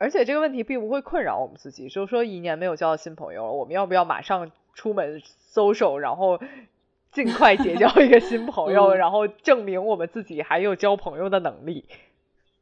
[0.00, 5.22] 而且这个问题并不会困扰我们自己，就是说一年没有交到新朋友了，我们要不要马上出门
[5.54, 6.40] social，，然后
[7.12, 11.84] 尽快结交一个新朋友，然后证明我们自己还有交朋友的能力？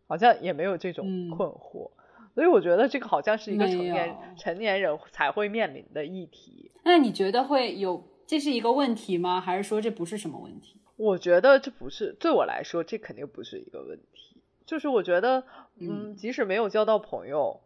[0.09, 1.91] 好像也没有这种困惑，
[2.35, 6.71] 所以我觉得这个好像是一个成年成年人才会面临的议题。
[6.85, 8.05] 那你觉得会有？
[8.27, 9.41] 这是一个问题吗？
[9.41, 10.81] 还是说这不是什么问题？
[10.97, 14.41] 我觉得这不是，对我来说这肯定不是一个问题。
[14.65, 15.45] 就是我觉得，
[15.79, 17.61] 嗯，即使没有交到朋友，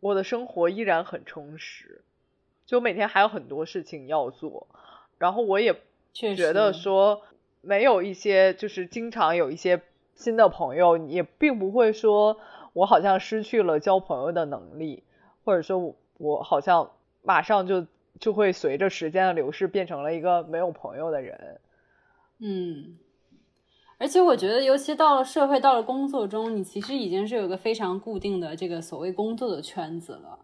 [0.00, 2.02] 我的生活依然很充实，
[2.66, 4.66] 就每天还有很多事情要做。
[5.18, 5.76] 然后我也
[6.12, 7.22] 觉得说，
[7.60, 9.82] 没有一些就是经常有一些
[10.14, 12.38] 新的朋友，也并不会说
[12.72, 15.02] 我好像失去了交朋友的能力，
[15.44, 17.86] 或者说我好像马上就。
[18.20, 21.60] 就会随着时间的流逝变成了一个没有朋友的人，
[22.38, 22.96] 嗯，
[23.98, 30.38] 而且我觉得，尤其到了社会，到了工作中，你其实已经是有个非常固定的这个所谓工作的圈子了，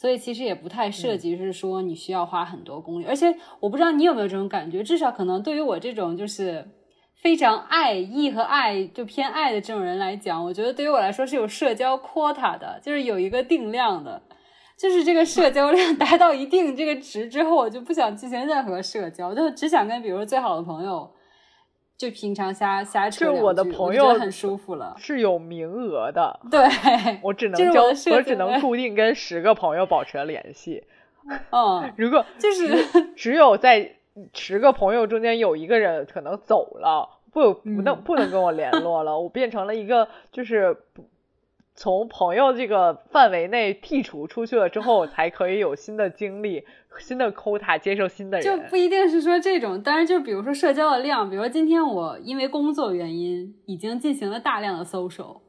[0.00, 3.04] 所以其实也不太涉及是说你需要花很多功力。
[3.04, 6.64] 而且我不知道你有没有这种感觉，至少可能对于我这种就是
[7.20, 14.22] 非常爱意和爱就偏爱的这种人来讲，我觉得对于我来说是有社交 quota 的，就是有一个定量的。
[14.78, 21.10] 就是这个社交量 达到一定这个值之后，我就不想进行任何社交，就只想跟比如最好的朋友，
[21.98, 24.94] 就平常瞎瞎扯两句，我的朋友很舒服了。
[24.96, 26.60] 是有名额的，对，
[27.22, 27.82] 我只能交，
[28.12, 30.84] 我只能固定跟十个朋友保持联系。
[31.50, 33.96] 嗯，如果就是 只有在
[34.32, 41.04] 十个朋友中间有一个人可能走了，不不能不能跟我联络了，我变成了一个就是不。
[41.80, 46.64] 从朋友这个范围内剔除出去了之后，才可以有新的经历、
[46.98, 48.44] 新的 quota 接受新的人。
[48.44, 55.40] 就不一定是说这种，当然就比如说社交的量，比如说今天我因为工作原因已经进行了大量的 social，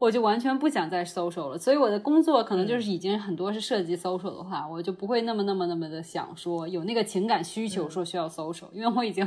[0.00, 1.56] 我就完全不想再 social 了。
[1.56, 9.24] 所以我的工作可能就是已经很多是涉及 social 的话，我就不会那么那么那么的想说有那个情感需求说需要 social，因为我已经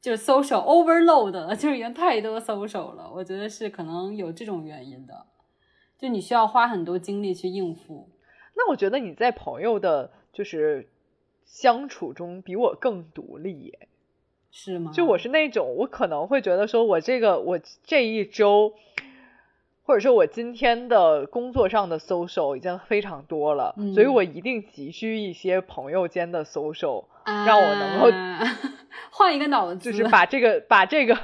[0.00, 3.10] 就是 social overload 了，就已经太多 social 了。
[3.12, 5.12] 我觉得是可能有这种原因的。
[5.98, 8.08] 就你需要花很多精力去应付，
[8.56, 10.88] 那我觉得你在朋友的，就是
[11.44, 13.88] 相处中比我更独立耶。
[14.50, 14.92] 是吗？
[14.94, 18.74] 就我是那种，我可能会觉得说，我这个我这一周，
[19.82, 28.16] 或者说我今天的工作上的 social 已经非常多了，所以我一定急需一些朋友间的 social，让我能够
[29.10, 31.18] 换一个脑子，就是把这个把这个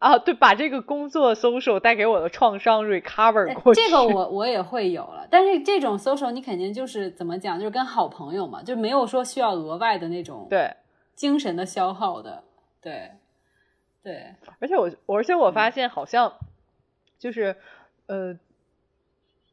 [0.00, 3.80] 啊，对，把这个工作 social 带给我的创伤 recover 过去。
[3.80, 10.74] 这个我我也会有了，但是这种 social 你肯定就是怎么讲，就是跟好朋友嘛，就没有说需要额外的那种对。
[11.14, 12.42] 精神的消耗的。
[12.80, 13.10] 对，
[14.02, 16.32] 对，而且我，而且我发现好像
[17.18, 17.56] 就是，
[18.06, 18.38] 呃，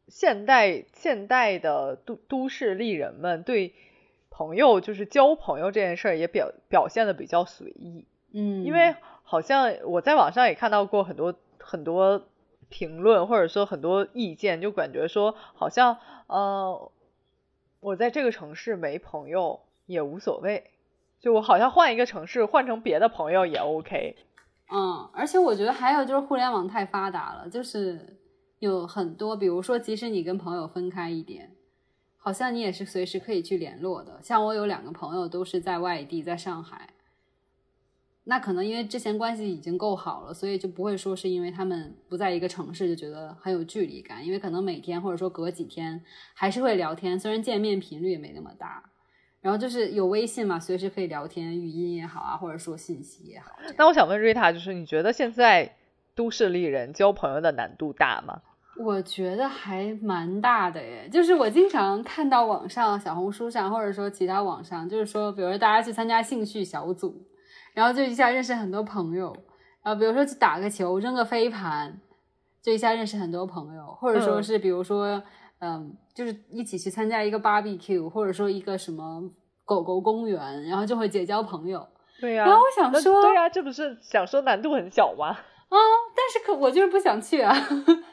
[0.07, 3.75] 现代现代的都都市丽人们对
[4.29, 8.95] 朋友就是交朋友这件事儿也表表现的比较随意，嗯，因为
[9.29, 12.23] 好像我在网上也看到过很多很多
[12.69, 15.97] 评论或者说很多意见，就感觉说好像
[16.27, 16.91] 呃，
[17.81, 20.71] 我在这个城市没朋友也无所谓。
[21.19, 24.15] 就我好像换一个城市，换成别的朋友也 OK。
[24.71, 28.17] 嗯，而且我觉得还有就是互联网太发达了，就是
[28.59, 31.51] 有很多，比如说即使你跟朋友分开一点，
[32.17, 34.19] 好像你也是随时可以去联络的。
[34.21, 36.87] 像我有两个朋友都是在外地，在上海，
[38.27, 46.03] 那可能因为之前关系已经够好了，所以就不会说是因为他们不在一个城市就觉得很有距离感，因为可能每天或者说隔几天
[46.33, 48.83] 还是会聊天，虽然见面频率也没那么大。
[49.39, 53.51] 然后就是有微信嘛，随时可以聊天，语音也好啊，或者说信息也好。
[53.77, 55.75] 那我想问瑞塔，就是你觉得现在
[56.15, 58.41] 都市丽人交朋友的难度大吗？
[58.77, 61.07] 我觉得还蛮大的耶。
[61.09, 67.23] 就是我经常看到网上、小红书上，或者说其他网上，就是说，比如说大家去参加兴趣小组，
[67.77, 69.35] 然后就一下认识很多朋友。
[69.83, 72.01] 然后比如说去打个球、扔个飞盘，
[72.61, 75.21] 就一下认识很多朋友，或者说是比如说。
[75.59, 79.23] 嗯，就是一起去参加一个 barbecue，或者说一个什么
[79.65, 81.83] 狗狗公园，然后就会结交朋友。
[82.21, 82.45] 对呀。
[82.45, 85.29] 然后我想说，对呀，这不是想说难度很小吗？
[85.69, 85.77] 啊，
[86.15, 87.51] 但是可我就是不想去啊。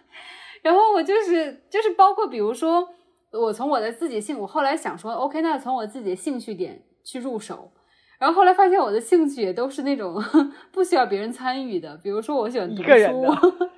[0.65, 2.89] 然后我就是就是包括比如说，
[3.31, 7.71] 我从我的自己兴，我后来想说，OK，那从我自己的兴趣点去入手。
[8.19, 10.23] 然后后来发现我的兴趣也都是那种
[10.73, 12.89] 不需要别人参与的，比如说我喜欢读书。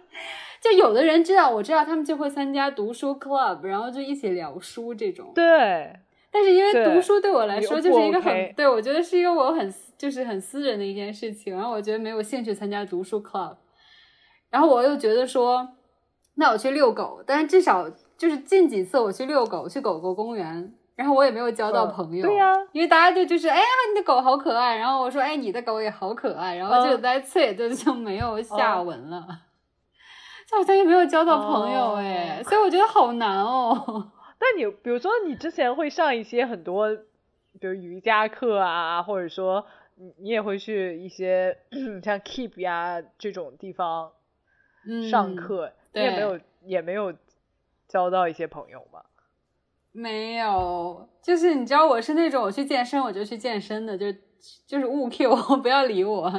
[0.61, 5.32] 就有的人知道，我知道他们就会参加读书 club，然后就一起聊书这种。
[5.34, 5.95] 对。
[6.32, 13.57] 但是因为读书对我来说就是一个很，对我觉得是一个我很就是很私人的一件事情，然后我觉得没有兴趣参加读书 club。
[14.51, 15.66] 然后我又觉得说，
[16.34, 22.26] 那我去遛狗，但是至少就是近几次我去遛狗，去狗狗公园，然后我也没有交到朋友。
[22.26, 22.53] 对呀。
[22.72, 29.24] 因为大家就就是哎呀，你的狗好可爱，然后我说哎，你的狗也好可爱，然后就在次也就就没有下文了。
[30.49, 34.11] 就好像也没有交到朋友哎，所以我觉得好难哦。
[34.38, 36.94] 那你比如说你之前会上一些很多，
[37.61, 39.66] 比如瑜伽课啊，或者说
[39.97, 41.59] 你你也会去一些
[42.05, 44.12] 像 Keep 呀这种地方
[45.11, 47.12] 上课，你也没有也没有
[47.88, 49.03] 交到一些朋友吗？
[49.97, 54.22] 没有，就是你知道我是那种我去健身我就去健身的，就是
[54.66, 56.30] 就是勿 Q 不要理我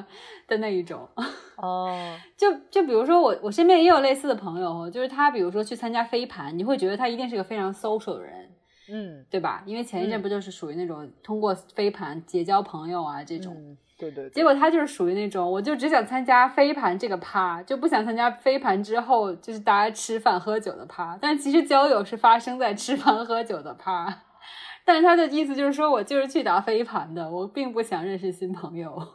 [0.47, 1.09] 的那一种。
[1.57, 8.51] 哦， 就就比如说我我身边也有类似的朋友，就是他比如说去参加飞盘，你会觉得他一定是个非常 social 的人，
[8.91, 9.63] 嗯，对吧？
[9.65, 13.55] 因为前一阵不就是属于那种通过飞盘结交朋友啊这种，
[13.97, 14.29] 对对。
[14.29, 21.17] 结果他就是属于那种，我就只想参加飞盘这个趴，就不想参加飞盘之后就是大家吃饭喝酒的趴。
[21.19, 24.23] 但其实交友是发生在吃饭喝酒的趴，
[24.85, 29.07] 但是他的意思就是说我就是去打飞盘的，我并不想认识新朋友。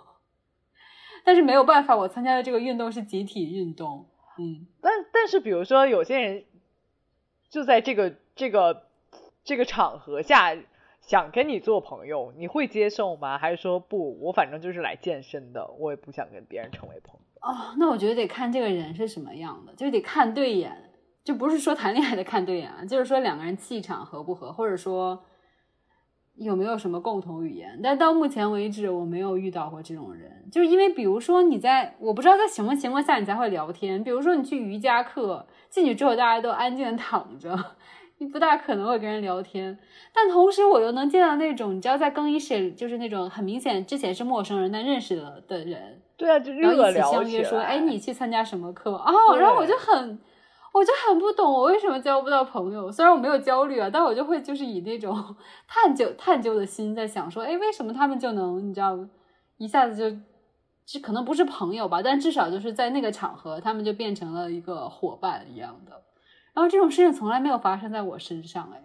[1.25, 4.09] 但是没有办法，我参加的这个运动是集体运动，
[4.39, 6.45] 嗯，但但是比如说有些人
[7.49, 8.89] 就在这个这个
[9.45, 10.53] 这个场合下
[11.03, 13.37] 想跟你做朋友，你会接受吗？
[13.37, 17.21] 还是说不，我反正就是来健身的，我也不想跟别人成为朋友。
[17.43, 20.91] 哦，那我觉得得看这个人是什么样的，就得看对眼，
[21.23, 25.25] 就不是说谈恋爱的看对眼， 就是说两个人气场合不合，或者说。
[26.37, 27.79] 有没有什么共同语言？
[27.83, 30.49] 但到目前为止，我没有遇到过这种人。
[30.51, 34.03] 就是因为，比如说你在，我不知道在什么情况下你才会聊天。
[34.03, 37.55] 比如说你去瑜伽课，进去之后大家都安静的躺着，
[38.23, 39.77] 你不大可能会跟人聊天。
[40.15, 46.01] 但同时，我又能见到那种，你知道，在更衣室，就是那种很明显之前是陌生人但认识了的人。
[46.17, 48.93] 对啊，就然后一起相约说，哎，你去参加什么课？
[48.93, 50.19] 哦，然后我就很。
[50.75, 52.91] 我就很不懂，我为什么交不到朋友？
[52.91, 55.15] 虽然我没有焦虑啊，但我就会就是以那种
[55.69, 58.99] 探究探究的心在想说，哎，为什么他们就能你知道
[59.59, 60.17] 一下子就，
[60.87, 65.93] 这可能不是朋友吧，但至少就是在那个场合，他们就变成了一个伙伴一样的。
[66.55, 68.83] 然后这种事情从来没有发生在我身上，哎。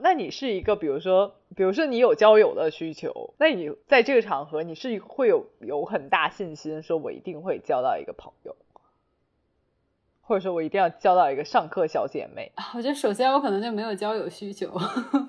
[0.00, 8.54] 那你是一个，比如说，比如说你有交友的需求，那你在这个场合你是会有有很大信心，说我一定会交到一个朋友，
[10.20, 12.52] 或者说我一定要交到一个上课小姐妹。
[12.74, 14.72] 我觉得首先我可能就没有交友需求，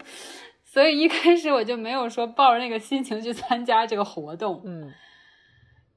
[0.66, 4.62] 所以一开始我就没有说抱着那个心情去参加这个活动。
[4.66, 4.92] 嗯，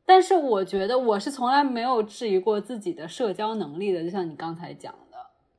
[0.06, 4.98] 但是我觉得我是从来没有质疑过自己的社交能力的，就像你刚才讲的，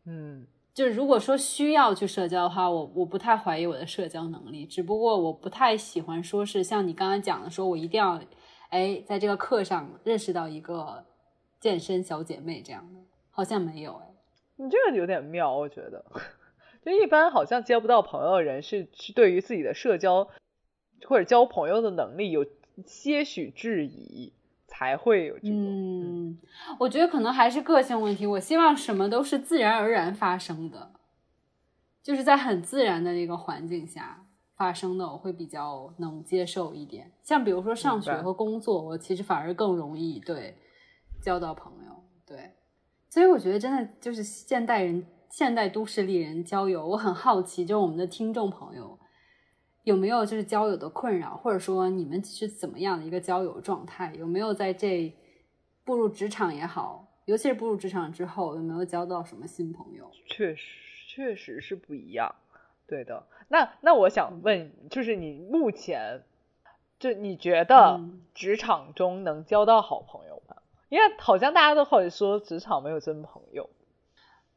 [0.05, 0.47] 嗯。
[0.73, 8.19] 就是如果说需要去社交的话，我我不太怀疑我的社交能力，只不过我不太喜欢说是像你刚刚讲的，说我一定要，
[8.69, 11.05] 哎，在这个课上认识到一个
[11.59, 12.99] 健身小姐妹这样的，
[13.29, 14.15] 好像没有哎。
[14.55, 16.03] 你这个有点妙，我觉得，
[16.83, 20.27] 就一般好像交不到朋友的人是是对于自己的社交
[21.07, 22.47] 或者交朋友的能力有
[22.83, 24.33] 些许质疑。
[24.75, 26.39] 才会有这种，嗯，
[26.79, 28.25] 我觉得可能还是个性问题。
[28.25, 30.93] 我希望什么都是自然而然发生的，
[32.01, 34.25] 就是在很自然的那个环境下
[34.57, 37.11] 发生的，我会比较能接受一点。
[37.21, 40.57] 像比如说上学和工作，我其实反而更容易对
[41.21, 42.03] 交到朋友。
[42.25, 42.55] 对，
[43.09, 48.97] 所以我觉得真的就是现代人、现代都市丽人交友，我很好奇，就是我们的听众朋友。
[49.83, 54.13] 有没有就是交友的困扰，或者说你们是怎么样的一个交友状态？
[54.17, 55.13] 有没有在这
[55.83, 60.09] 步入职场也好，尤其是步入职场之后，有没有交到什么新朋友？
[60.27, 60.63] 确实，
[61.07, 62.33] 确实是不一样。
[62.87, 66.23] 对的，那那我想问，就是你目前，
[66.99, 67.99] 就你觉得
[68.33, 70.55] 职场中能交到好朋友吗？
[70.89, 73.69] 因为好像大家都会说职场没有真朋友。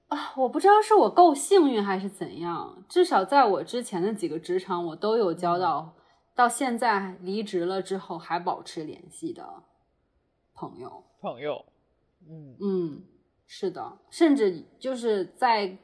[0.08, 5.94] 啊，我不知道是我够幸运还是怎样，至少在我之前的几个职场，我都有交到，
[6.34, 9.64] 到现在离职了之后还保持联系的
[10.54, 11.02] 朋友。
[11.20, 11.64] 朋友，
[12.28, 13.02] 嗯嗯，
[13.46, 15.76] 是的，甚至就是在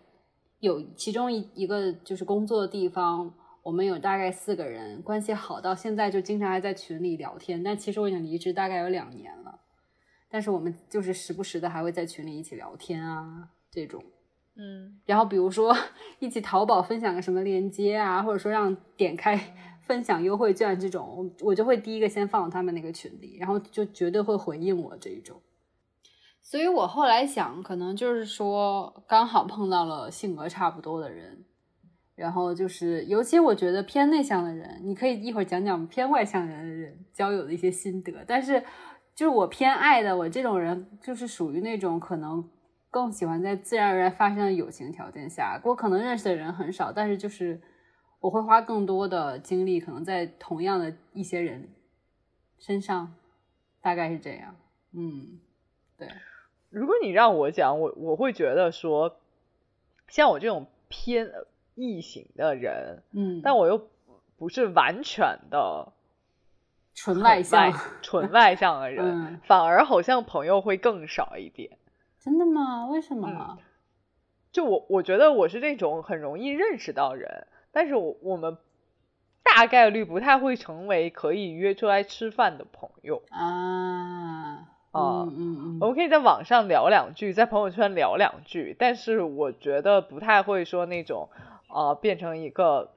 [0.61, 7.61] 有其中一一个就是工作的地方，我们有大概四个人关系好，到现在就经常还在群里聊天。
[7.61, 9.59] 但其实我已经离职大概有两年了，
[10.31, 13.49] 但是我们就是时不时的还会在群里一起聊天啊。
[13.73, 14.05] 这种，
[14.55, 15.75] 嗯，然后比如说
[16.21, 19.35] 一起淘宝分享个什么链接啊，或者说让点开
[19.81, 25.41] 分享优惠券这种，我就会第一个先放到他们那个群里，然后就绝对会回应我这一种。
[26.43, 31.47] 所以我后来想，可能就是说刚好碰到了性格差不多的人，
[32.15, 38.13] 然后就是尤其我觉得偏内向的人，你可以一会儿讲讲偏外向人的人交友的一些心得。
[38.27, 38.63] 但是
[39.15, 42.47] 就是我偏爱的，我这种人就是属于那种可能。
[42.93, 47.59] 更喜欢在自然而然发生的友情条件下，我可能认识的人很少，但是就是
[48.21, 51.71] 我会花更多的精力，可能在同样的一些人
[52.59, 53.15] 身上，
[53.81, 54.55] 大概是这样。
[54.93, 55.41] 嗯，
[55.97, 56.07] 对。
[56.69, 59.17] 如果你让我讲，我我会觉得说，
[60.09, 61.33] 像我这种偏
[61.75, 63.89] 异型的人，嗯，但我又
[64.37, 65.91] 不是完全的
[66.95, 67.73] 纯外向、
[68.03, 71.79] 纯外向的 人，反而好像朋友会更少一点。
[72.25, 72.87] 真的吗？
[72.87, 73.59] 为什么？
[74.53, 78.59] 就我，我觉得我是那种很容易认识到人，但是我我们
[79.43, 91.29] 大概率不太会成为可以约出来吃饭的朋友啊啊嗯嗯，我们可以在网上聊两句，在朋友圈聊两句，但是我觉得不太会说那种
[91.67, 92.93] 啊变成一个。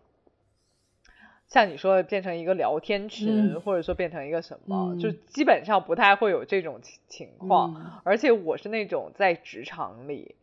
[1.48, 8.02] 像你说的，变成一个聊天群，或者说变成一个什么，就基本上不太会有这种情情况。
[8.04, 10.36] 而且我是那种在职场里，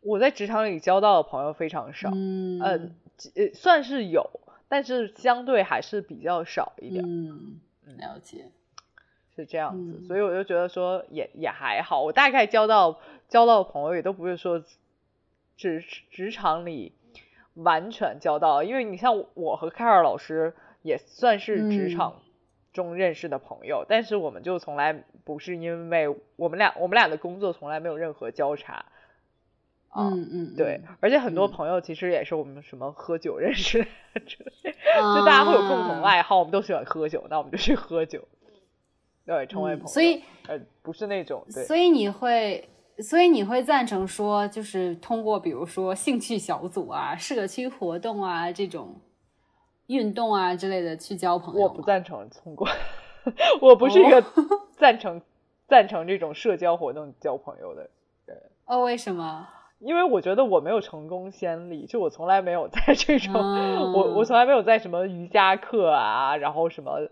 [0.00, 4.28] 我在职场里交到的朋友非常少，嗯，呃，算是有，
[4.68, 7.04] 但是相对还是比较少一点。
[7.06, 7.60] 嗯，
[7.98, 8.50] 了解，
[9.36, 12.02] 是这样子，所以我就觉得说也也还好。
[12.02, 14.62] 我大概交到交到的朋友也都不是说
[15.56, 16.92] 职职场里。
[17.56, 22.20] 完全交到，因为你像我和凯尔老师也算是职场
[22.72, 28.84] 中认识的朋友，但是我们就从来不是因为我们俩我们俩的工作从来没有任何交叉。
[29.98, 33.82] 嗯嗯，对，而且很多朋友其实也是我们什么喝酒认识，
[34.26, 38.28] 就大家会有共同爱好，我们都喜欢喝酒，那我们就去喝酒，
[39.24, 39.88] 对，成为朋友。
[39.88, 41.64] 所以呃，不是那种，对。
[41.64, 42.68] 所以你会。
[42.98, 48.94] 所以你会赞成说，就是通过比如说兴趣小组啊、社区活动啊这种
[49.88, 51.60] 运动啊之类的去交朋友？
[51.60, 52.66] 我不赞成通过，
[53.60, 54.24] 我不是一个
[54.78, 55.20] 赞成
[55.68, 57.90] 赞成这种社交活动交朋友的
[58.24, 58.42] 人。
[58.64, 59.46] 哦，为什么？
[59.78, 63.34] 因为我觉得我没有成功先例，就我从来没有在这种，
[63.92, 67.10] 我我从来没有在什么瑜伽课啊，然后什么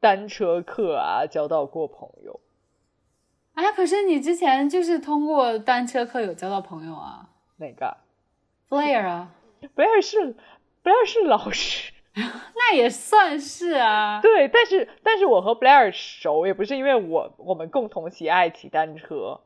[0.00, 2.40] 单车课啊交到过朋友。
[3.56, 7.26] 哎，可是你之前就是通过单车课有交到朋友啊？
[7.56, 7.96] 哪个
[8.68, 9.30] ？Flair 啊
[9.74, 10.34] ？？Blair 是
[10.84, 14.20] Blair 是老师， 那也算是啊。
[14.20, 19.40] 对，但是但是我和 Blair 熟，也不是因为我我们共同喜爱骑单车，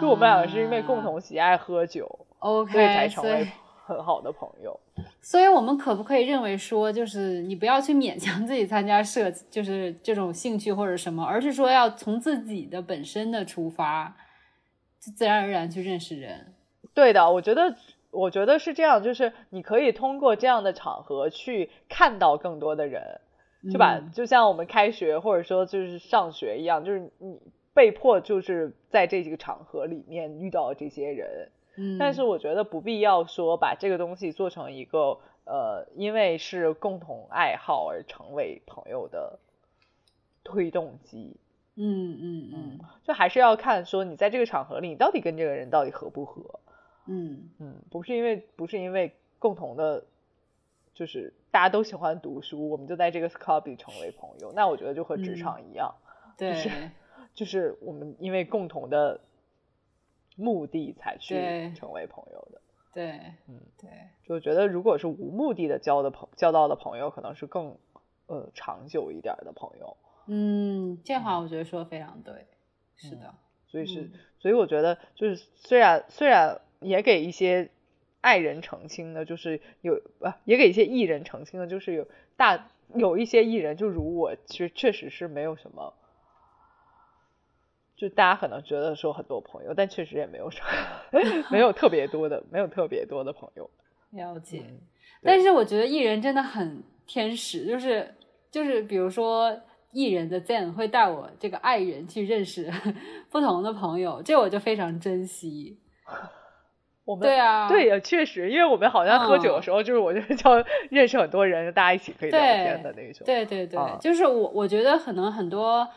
[0.00, 3.48] 就我们两个是因为共同喜爱喝酒，OK，所以才成为
[3.86, 4.78] 很好的朋友。
[5.22, 14.16] 所以，我们可不可以认为说，就是你不要去勉强自己参加社，就是这种兴趣或者什么，而是说要从自己的本身的出发，
[14.98, 16.52] 自然而然去认识人。
[16.92, 17.76] 对的，我觉得，
[18.10, 23.20] 我觉得是这样，就是你可以通过这样的场合去看到更多的人，
[23.72, 27.40] 就把就像我们开学或者说就是上学一样，就是你
[27.74, 31.50] 被迫就是在这几个场合里面遇到这些人。
[31.76, 39.38] 嗯，但是我觉得不必要说把这个东西做成一个呃，因为是共同爱好而成为朋友的
[40.42, 41.36] 推动机。
[41.76, 46.60] 嗯嗯嗯，就还是要看说你在这个场合里，你到底跟这个人到底合不合。
[47.06, 50.02] 嗯嗯，不是因为不是因为共同的，
[50.94, 54.52] 就是大家都喜欢读书，我们就在这个 club 里成为朋友。
[54.54, 55.94] 那我觉得就和职场一样，
[56.38, 56.90] 对，
[57.34, 59.20] 就是我们因为共同的。
[60.36, 62.60] 目的才去成为朋友的，
[62.92, 63.08] 对，
[63.48, 63.90] 嗯，对，
[64.24, 67.76] 就觉得如果是无目的的交的朋交到的朋友，可能是更
[68.26, 69.96] 呃长久一点的朋友。
[70.26, 72.46] 嗯，这话我觉得说的非常对，
[72.96, 73.34] 是的，
[73.66, 77.70] 所以是，所以我觉得就是虽然虽然也给一些
[78.20, 82.06] 爱人澄清的，就是有啊，也给一些艺人澄清的，就是有
[82.36, 85.94] 大有一些艺人，就如我，其实确实是没有什么。
[87.96, 91.20] 就大家可能觉得说很多朋友，但确实也没有什么，
[91.50, 93.70] 没有特别多的，没有特别多的朋友。
[94.12, 94.62] 了解，
[95.22, 98.14] 但是我觉得艺人真的很天使，就是
[98.50, 99.58] 就是比如说
[99.92, 102.70] 艺人的 Zen 会带我这个爱人去认识
[103.30, 105.78] 不同的朋友，这我就非常珍惜。
[107.04, 110.52] 我们对啊，对呀，确实，因为我们好像喝酒的时候，就是我就叫
[110.90, 113.24] 认识很多人，大家一起可以聊天的那种。
[113.24, 115.88] 对对对，就是我我觉得可能很多。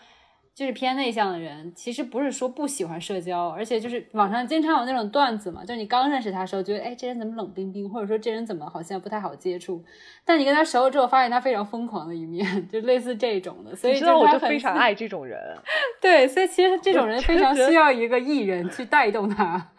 [0.60, 9.82] 就是偏内向的人，其实不是说不喜欢社交，而且就是网上经常有那种段子嘛，就是你刚认识他的时候，觉得哎这人怎么冷冰冰，或者说这人怎么好像不太好接触，
[10.26, 13.74] 但你跟他熟了之后，发现他非常疯狂的一面， 就类似这种的。
[13.74, 15.40] 所以我就非常爱这种人。
[16.02, 19.72] 对，所以其实这种人非常需要一个艺人去带动他，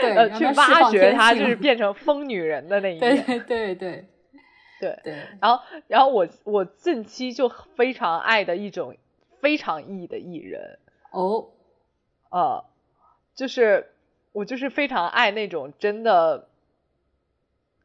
[0.00, 3.24] 对，去挖掘他，就是变成疯女人的那一 面。
[3.26, 4.04] 对对对
[4.78, 5.14] 对对。
[5.40, 8.94] 然后，然后我我近期就非常爱的一种。
[9.40, 10.78] 非常 E 的艺人
[11.10, 11.50] 哦，
[12.30, 12.64] 呃，
[13.34, 13.90] 就是
[14.32, 16.48] 我就是非常爱那种真的，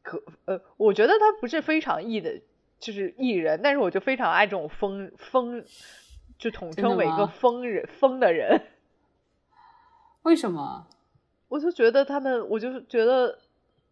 [0.02, 2.42] 可呃，我觉得他不是非常 E 的，
[2.80, 5.66] 就是艺人，但是我就非常爱这种疯疯，
[6.38, 8.62] 就统称为一个疯人疯的人。
[10.24, 10.88] 为什么？
[11.50, 13.40] 我就觉得他们，我就是觉得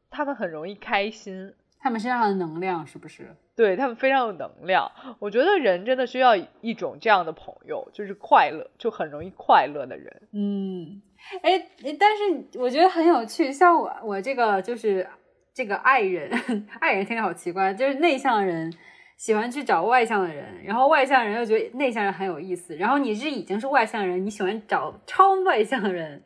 [0.09, 1.53] 他们很容易开心。
[1.81, 3.35] 他们身上的能量是不是？
[3.55, 4.89] 对他们非常有能量。
[5.19, 10.21] 我觉得人真的需要一种这样的朋友，就是快乐，就很容易快乐的人。
[10.33, 11.01] 嗯，
[11.41, 11.67] 哎，
[11.99, 13.51] 但是我觉得很有趣。
[13.51, 15.07] 像我，我这个就是
[15.53, 16.31] 这个爱人，
[16.79, 18.71] 爱人听着好奇怪，就是内向人
[19.17, 22.75] 喜欢去找外向的人，然后外向人又觉得内向人很有意思。
[22.75, 26.23] 然后你是已经是外向人，你喜欢找超外向的人。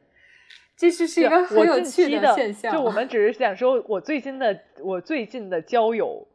[0.78, 2.74] 这是是一个很有趣的现象。
[2.74, 6.28] 就我们只是想说，我最近的我最近的交友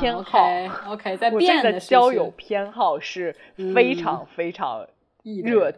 [0.00, 0.48] 偏好
[0.88, 3.34] ，OK， 在变的交友偏好是
[3.74, 4.86] 非常非常
[5.44, 5.72] 热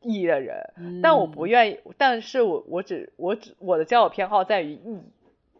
[0.00, 5.00] 意的人，但我不愿意，但是我我只我只我的交友偏好在于意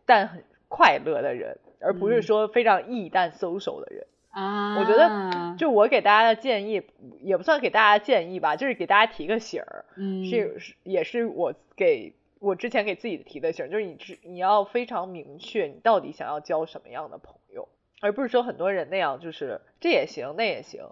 [0.05, 4.07] 但很快乐的人，而不是说非常意但 social 的人。
[4.35, 6.83] 啊，我觉得就我给大家的建议，
[7.21, 9.85] 也不算给大家建议吧，就是给大家提个醒儿，
[10.29, 17.69] 是是也是我给我之前给自己提的醒儿，就是你你要非常明确你到底想要交什么样的朋友，
[18.01, 20.83] 而不是说很多人那样，就是这也行那也行，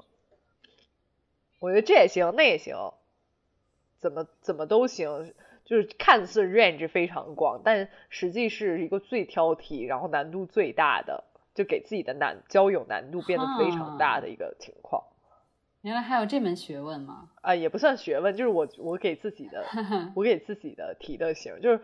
[1.58, 2.92] 我觉得这也行那也行，
[3.98, 5.34] 怎么怎么都行，
[5.64, 11.24] 就是看似 range 非常广，但实际是一个最挑剔，然后难度最大的。
[11.54, 15.04] 就给自己的难交友难度变得非常大的一个情况。
[15.82, 17.30] 原来还有这门学问吗？
[17.40, 19.64] 啊，也不算学问，就是我我给自己的，
[20.14, 21.80] 我给自己的提的醒，就是，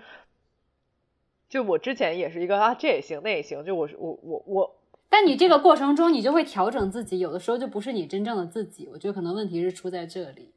[1.48, 4.76] 就我之前也是一个啊，这也行那也行，就我我我我。
[5.08, 8.88] 但你这个过程中，你就会调整自己，有的时候就不是你真正的自己。
[8.92, 10.52] 我觉得可能问题是出在这里。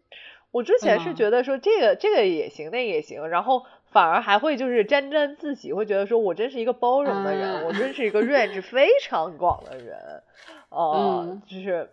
[0.51, 3.65] 我之前是觉得说这个这个也行，那个也行，然后。
[3.91, 10.23] 反而还会就是沾沾自喜，会觉得说我真是一个包容的人，我真是一个 range 非常广的人，
[10.69, 11.89] 哦，就是，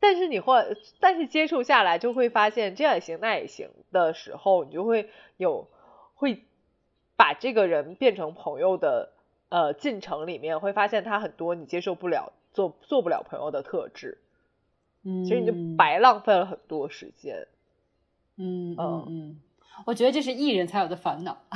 [0.00, 5.68] 但是你会，但是接触下来就会发现这样也行那也行的时候，你就会有
[6.14, 6.42] 会
[7.16, 9.12] 把这个人变成朋友的
[9.50, 14.18] 呃进程里面，会发现他很多你接受不了、做做不了朋友的特质，
[15.04, 17.46] 嗯，其实你就白浪费了很多时间。
[18.36, 19.04] 嗯嗯。
[19.06, 19.40] 嗯，
[19.86, 21.38] 我觉得这是艺人才有的烦恼。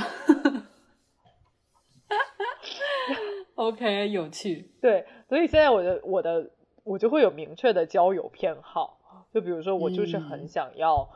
[3.55, 4.71] OK，有趣。
[4.81, 6.51] 对，所以现在我的我的
[6.85, 8.99] 我就会有明确的交友偏好，
[9.33, 11.11] 就比如说我就是很想要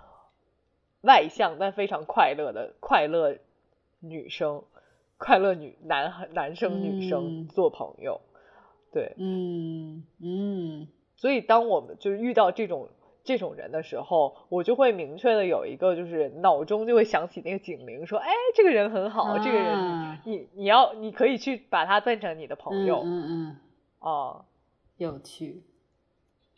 [1.01, 3.39] 外向但非常快乐的快乐
[4.01, 4.65] 女生，
[5.17, 8.21] 快乐女男男生女生做朋友。
[8.93, 10.89] 对，嗯嗯。
[11.17, 12.91] 所以当我们就是遇到这种
[13.27, 23.03] 这种人的时候，我就会明确的有一个就是脑中就会响起那个警铃，说，哎，这个人很好，这个人你你要你可以去把他变成你的朋友。
[23.05, 23.57] 嗯嗯。
[23.99, 24.45] 哦，
[24.97, 25.63] 有趣。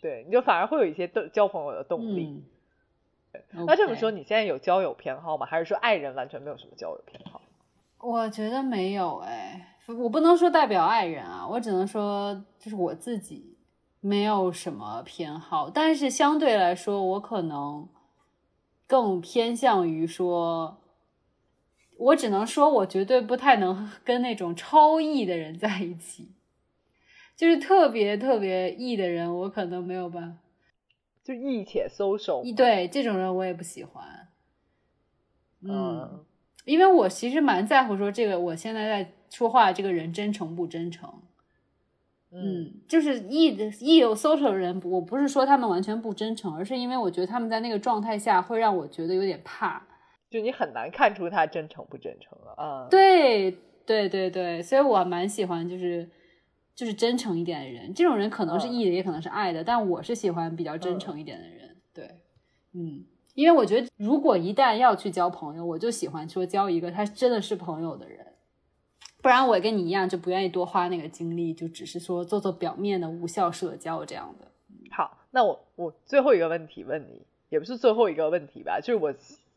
[0.00, 2.44] 对，你就反而会有一些动交朋友的动力。
[3.50, 5.46] 那这么说，你现在有交友偏好吗？
[5.46, 7.40] 还是说爱人完全没有什么交友偏好？
[7.98, 13.56] 我觉得没有哎，我不能说代表爱人啊，我只能说就是我自己。
[14.00, 17.88] 没有什么偏好，但是相对来说，我可能
[18.86, 20.80] 更偏向于说，
[21.96, 26.30] 我只能说，我绝对不太能 跟那种超异的人在一起，
[27.36, 30.38] 就是特别特别异的人，我可能没有办法，
[31.24, 34.28] 就异且 social，对这种人我也不喜欢，
[35.62, 36.24] 嗯，
[36.64, 41.20] 因为我其实蛮在乎说这个我现在在说话这个人真诚不真诚。
[42.30, 49.82] 嗯，就是一的一有 social 的人，我不是说他们完全不真诚，而是因为我觉得他们在那个状态下会让我觉得有点怕，
[50.28, 52.86] 就你很难看出他真诚不真诚了啊。
[52.90, 53.50] 对
[53.86, 56.06] 对对对，所以我蛮喜欢就是
[56.74, 61.76] 就是真诚一点的人，这种人可能是 E 的，也可能是爱的，但我是喜欢比较真诚一点的人。
[61.94, 62.10] 对，
[62.74, 68.26] 嗯，因为我觉得如果一旦要去交朋友，我就喜欢说交一个他真的是朋友的人。
[69.20, 74.46] 不然我跟你一样，就不愿意多花那个精力，就只是说做做表面的无效社交这样的。
[74.90, 79.12] 好，那我我最后一个问题问你，也不是最后一个问题吧，就是我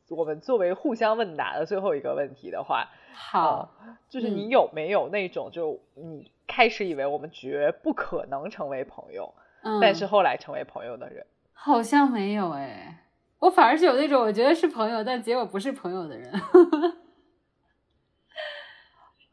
[0.10, 3.72] 我们作为互相问答的最后一个问题的话，好，
[4.10, 9.34] 就是你有没有那种，就你开始以为我们绝不可能成为朋友，
[9.80, 11.26] 但是后来成为朋友的人？
[11.54, 13.06] 好像没有哎，
[13.40, 16.34] 我反而是有那种我觉得是朋友，但结果不是朋友的人。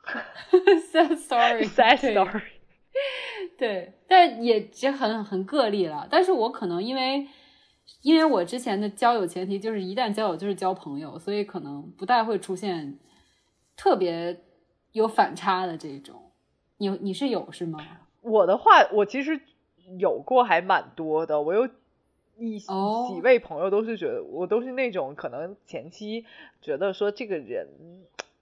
[0.90, 2.42] Sad story，sad story。
[3.56, 6.08] 对，但也也很很个例了。
[6.10, 7.28] 但是我可能因为，
[8.02, 12.98] 因为我之前的交友前提就是一旦交友就是交朋友，所以可能不太会出现
[13.76, 14.40] 特别
[14.92, 16.32] 有反差的这种。
[16.78, 17.78] 你你是有是吗？
[18.22, 19.40] 我的话，我其实
[19.98, 21.40] 有过还蛮多的。
[21.40, 21.68] 我有
[22.36, 26.24] 一几位朋友都是觉得我都是那种可能前期
[26.62, 27.68] 觉得说这个人，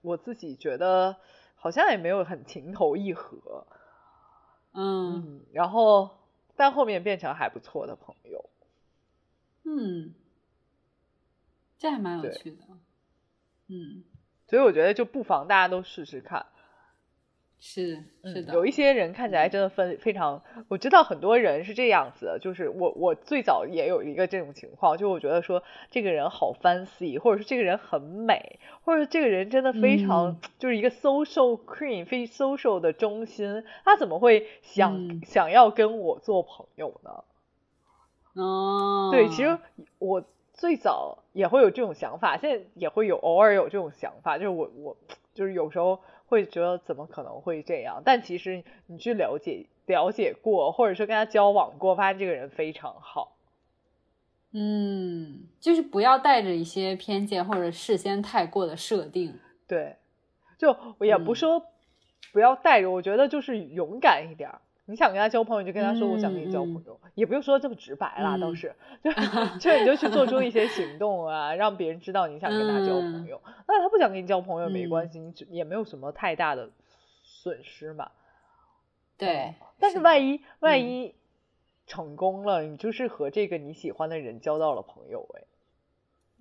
[0.01, 1.17] 我自己觉得。
[1.57, 3.67] 好像也没有很情投意合，
[4.73, 6.17] 嗯，然后
[6.55, 8.49] 但后面变成还不错的朋友，
[9.63, 10.13] 嗯，
[11.77, 12.57] 这还蛮有趣的，
[13.67, 14.03] 嗯，
[14.47, 16.45] 所以我觉得就不妨大家都试试看。
[17.59, 37.23] 是是的，有一些人看起来真的分非常，我知道很多人是这样子的，就是我我最早也有一个这种情况，就我觉得说这个人好 fancy，或者说这个人很美，或者这个人真的非常就是一个 social queen，非 social 的中心，他怎么会想想要跟我做朋友呢？
[38.35, 39.57] 哦，对，其实
[39.97, 44.95] 我最早也会有这种想法，现在也会有偶尔有这种想法，就是我我
[45.33, 45.99] 就是有时候。
[46.27, 48.01] 会觉得怎么可能会这样？
[48.05, 53.35] 但其实你去了解了解过，或者说跟他交往过，发现这个人非常好。
[54.51, 59.39] 嗯，就是不要带着一些偏见或者事先太过的设定。
[59.67, 59.95] 对，
[60.57, 61.63] 就也不说
[62.31, 64.49] 不要带着，我觉得就是勇敢一点。
[64.89, 68.73] 你想跟他交朋友，就跟他说我想跟你交朋友，也不用说这么直白啦，倒是
[69.03, 69.11] 就
[69.59, 73.41] 就你就去做出一些行动啊，让别人知道你想跟他交朋友。
[73.67, 76.69] 那他不想跟你交朋友没关系，你也没有什么太大的
[77.21, 78.11] 损失嘛。
[79.17, 81.13] 对，但是万一万一
[81.85, 85.43] 成功了，你就是和这个你喜欢的人交到了朋友哎。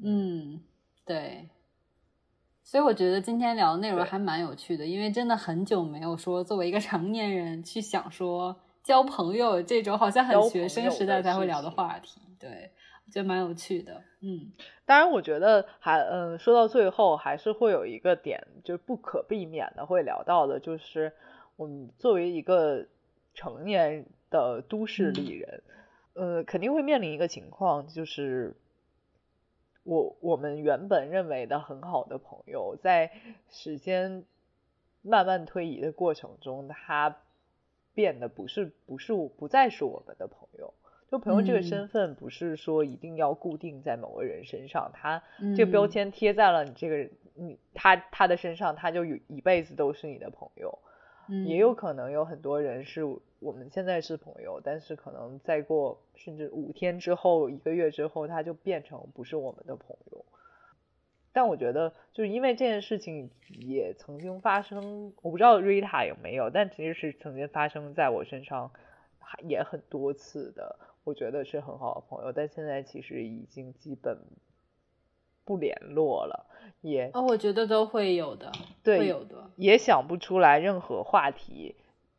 [0.05, 0.61] 嗯，
[1.05, 1.49] 对。
[2.67, 12.21] 所以我觉得今天聊的内容还蛮有趣的，因为真的很久没有说作为一个成年人去想说交朋友这种好像很学生时代才会聊的话题。
[12.41, 12.73] 对，
[13.07, 14.03] 我觉得蛮有趣的。
[14.21, 14.51] 嗯，
[14.85, 21.13] 当然，我觉得还嗯，说到最后还是会有一个点，就是不可避免的会聊到的，就是
[21.55, 22.85] 我们作为一个
[23.33, 25.63] 成年的都市丽人，
[26.15, 28.57] 呃，肯定会面临一个情况，就是。
[29.87, 33.13] 我我们原本认为的很好的朋友，在
[33.49, 34.25] 时间
[35.03, 37.17] 慢慢推移的过程中，他
[37.95, 40.75] 变得不是不是不再是我们的朋友。
[41.09, 45.23] 就朋友这个身份，不是说一定要固定在某个人身上，他
[45.57, 50.77] 这个标签贴在了你这个人，你他他的身上，他就有一辈子都是你的朋友。
[51.45, 53.05] 也有可能有很多人是
[53.39, 60.25] 我们现在是朋友，但是可能再过甚至五天之后、一个月之后，他就变成不是我们的朋友。
[61.33, 68.71] 但我觉得，就是因为这件事情也曾经发生，我不知道 Rita 有没有，但其实是曾经发生在我身上，
[69.43, 70.79] 也很多次的。
[71.05, 74.19] 我觉得是很好的朋友，但现在其实已经基本
[75.47, 76.45] 不联络了。
[76.83, 81.75] 也哦，我觉得都会有的，对，会有的，也想不出来任何话题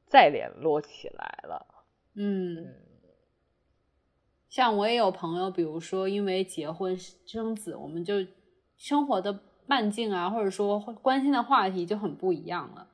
[0.07, 1.65] 再联络起来了。
[2.15, 2.73] 嗯，
[4.49, 8.15] 像我也有朋友，比如说因为结婚生子，我们就
[8.75, 12.88] 生活的半径啊，或者说关心的话题就很不一样了，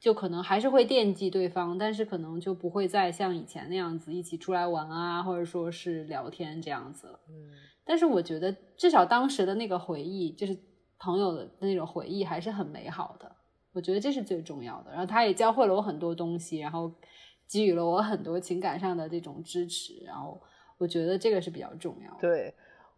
[0.00, 7.18] 就可能还是会惦记对方，但是可能就不会再像以前那样子一起出来玩啊，或者说是聊天这样子。
[7.28, 7.50] 嗯，
[7.84, 10.56] 但是我觉得至少当时的那个回忆，就是。
[11.00, 13.36] 朋友的那种回忆还是很美好的，
[13.72, 14.90] 我觉得这是最重要的。
[14.90, 16.92] 然后他也教会了我很多东西，然后
[17.48, 20.02] 给予了我很多情感上的这种支持。
[20.04, 20.42] 然后
[20.76, 22.18] 我觉得这个是比较重要的。
[22.20, 22.52] 对，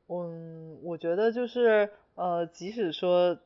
[0.08, 3.38] 嗯，我觉得就是呃，即使说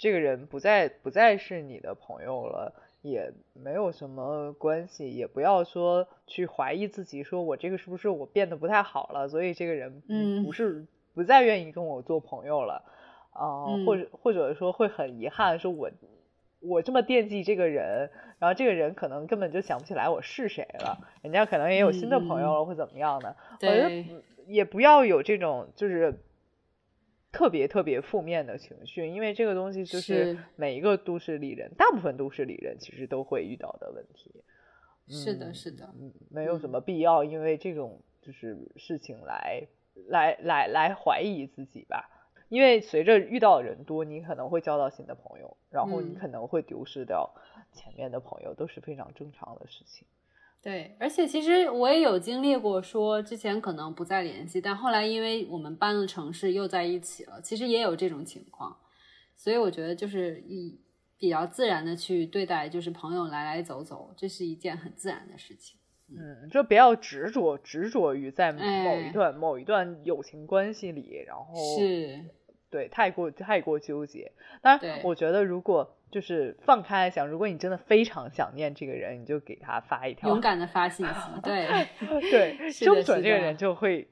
[0.00, 2.72] 这个人不再不再是你的朋友了，
[3.02, 12.82] 也没有什么关系，也不要说去怀疑自己，说我这个是不是我变得不太好了，所以这个人嗯不是不再愿意跟我做朋友了。
[13.32, 15.90] 啊，或者或者说会很遗憾，说我
[16.60, 23.36] 我这么惦记这个人，然后这个人可能根本就想不起来我是谁了，人家可能也有新的朋友了，或怎么样的？
[23.62, 24.04] 我觉得
[24.46, 26.20] 也不要有这种就是
[27.32, 34.42] 特别特别负面的情绪，因为这个东西就是每一个都市丽人，大部分都市丽人其实都会遇到的问题。
[35.08, 35.92] 是的，是的，
[36.30, 39.66] 没有什么必要因为这种就是事情来
[40.06, 42.08] 来来来怀疑自己吧。
[42.48, 47.32] 因为随着遇到的人多，你可能会交到新的朋友，然后你可能会丢失掉
[47.72, 50.04] 前面的朋友，都是非常正常的事情。
[50.62, 58.76] 对，而且其实我也有经历过，说之前可能不再联系，但后来因为我们搬了城市又在一起了，其实也有这种情况。
[59.36, 60.78] 所以我觉得就是以
[61.18, 65.78] 比较自然的去对待，就是朋友来来走走，这是一件很自然的事情。
[66.08, 72.22] 嗯，就不要执着执着于在某一段某一段友情关系里，然后是。
[72.68, 74.30] 对，太过太过纠结。
[74.62, 81.12] 当然，我觉得如果就是放开来想，如果你真的非常想念这个人，你就给他发一条，勇敢的发信息。
[81.42, 81.86] 对
[82.30, 84.08] 对，生准这个人就会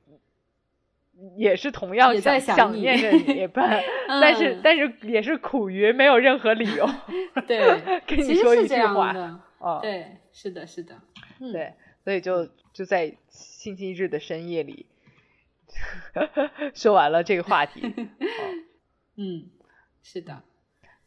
[1.37, 3.61] 也是同样想想念着你， 不，
[4.09, 6.89] 但是但是也是苦于没有任何理由。
[7.47, 9.09] 对，跟你说一句话
[9.59, 10.95] 啊，对，是的，是的，
[11.53, 11.75] 对，
[12.05, 14.87] 所以就就在星期日的深夜里。
[16.75, 17.95] 说完了这个话题，
[19.17, 19.51] 嗯，
[20.03, 20.43] 是的，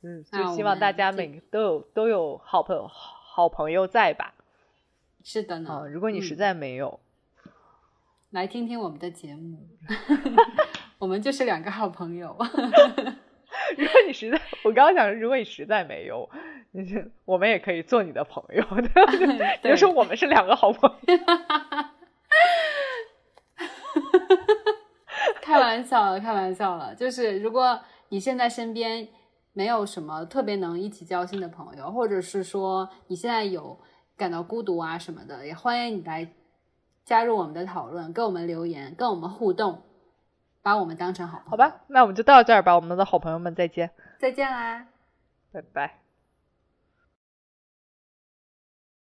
[0.04, 4.34] 嗯，就希望大家每个都有都有好朋友好朋友在吧？
[5.24, 5.88] 是的呢。
[5.92, 7.00] 如果你实在没有，
[8.32, 9.68] 来听听我们的节目，
[10.98, 12.36] 我们就是两个好朋友。
[13.78, 16.28] 如果你实在，我刚刚想，如果你实在没有，
[17.26, 18.90] 我们也可以做你的朋友的，
[19.64, 21.18] 就说我们是两个好朋友。
[25.42, 26.96] 开玩笑了，开玩笑了。
[26.96, 27.80] 就是如果
[28.10, 29.08] 你现在身边
[29.54, 33.80] 没有什么特别能一起交心的朋友，或者是说你现在有
[34.16, 36.28] 感到孤独啊什么的，也欢迎你来
[37.04, 39.82] 加入我们的讨论，跟我们留言，跟我们互动，
[40.62, 41.52] 把我们当成好朋友。
[41.52, 44.88] 好吧，那我们就到这儿吧，我们的好朋友们再见，再见啦，
[45.52, 46.01] 拜拜。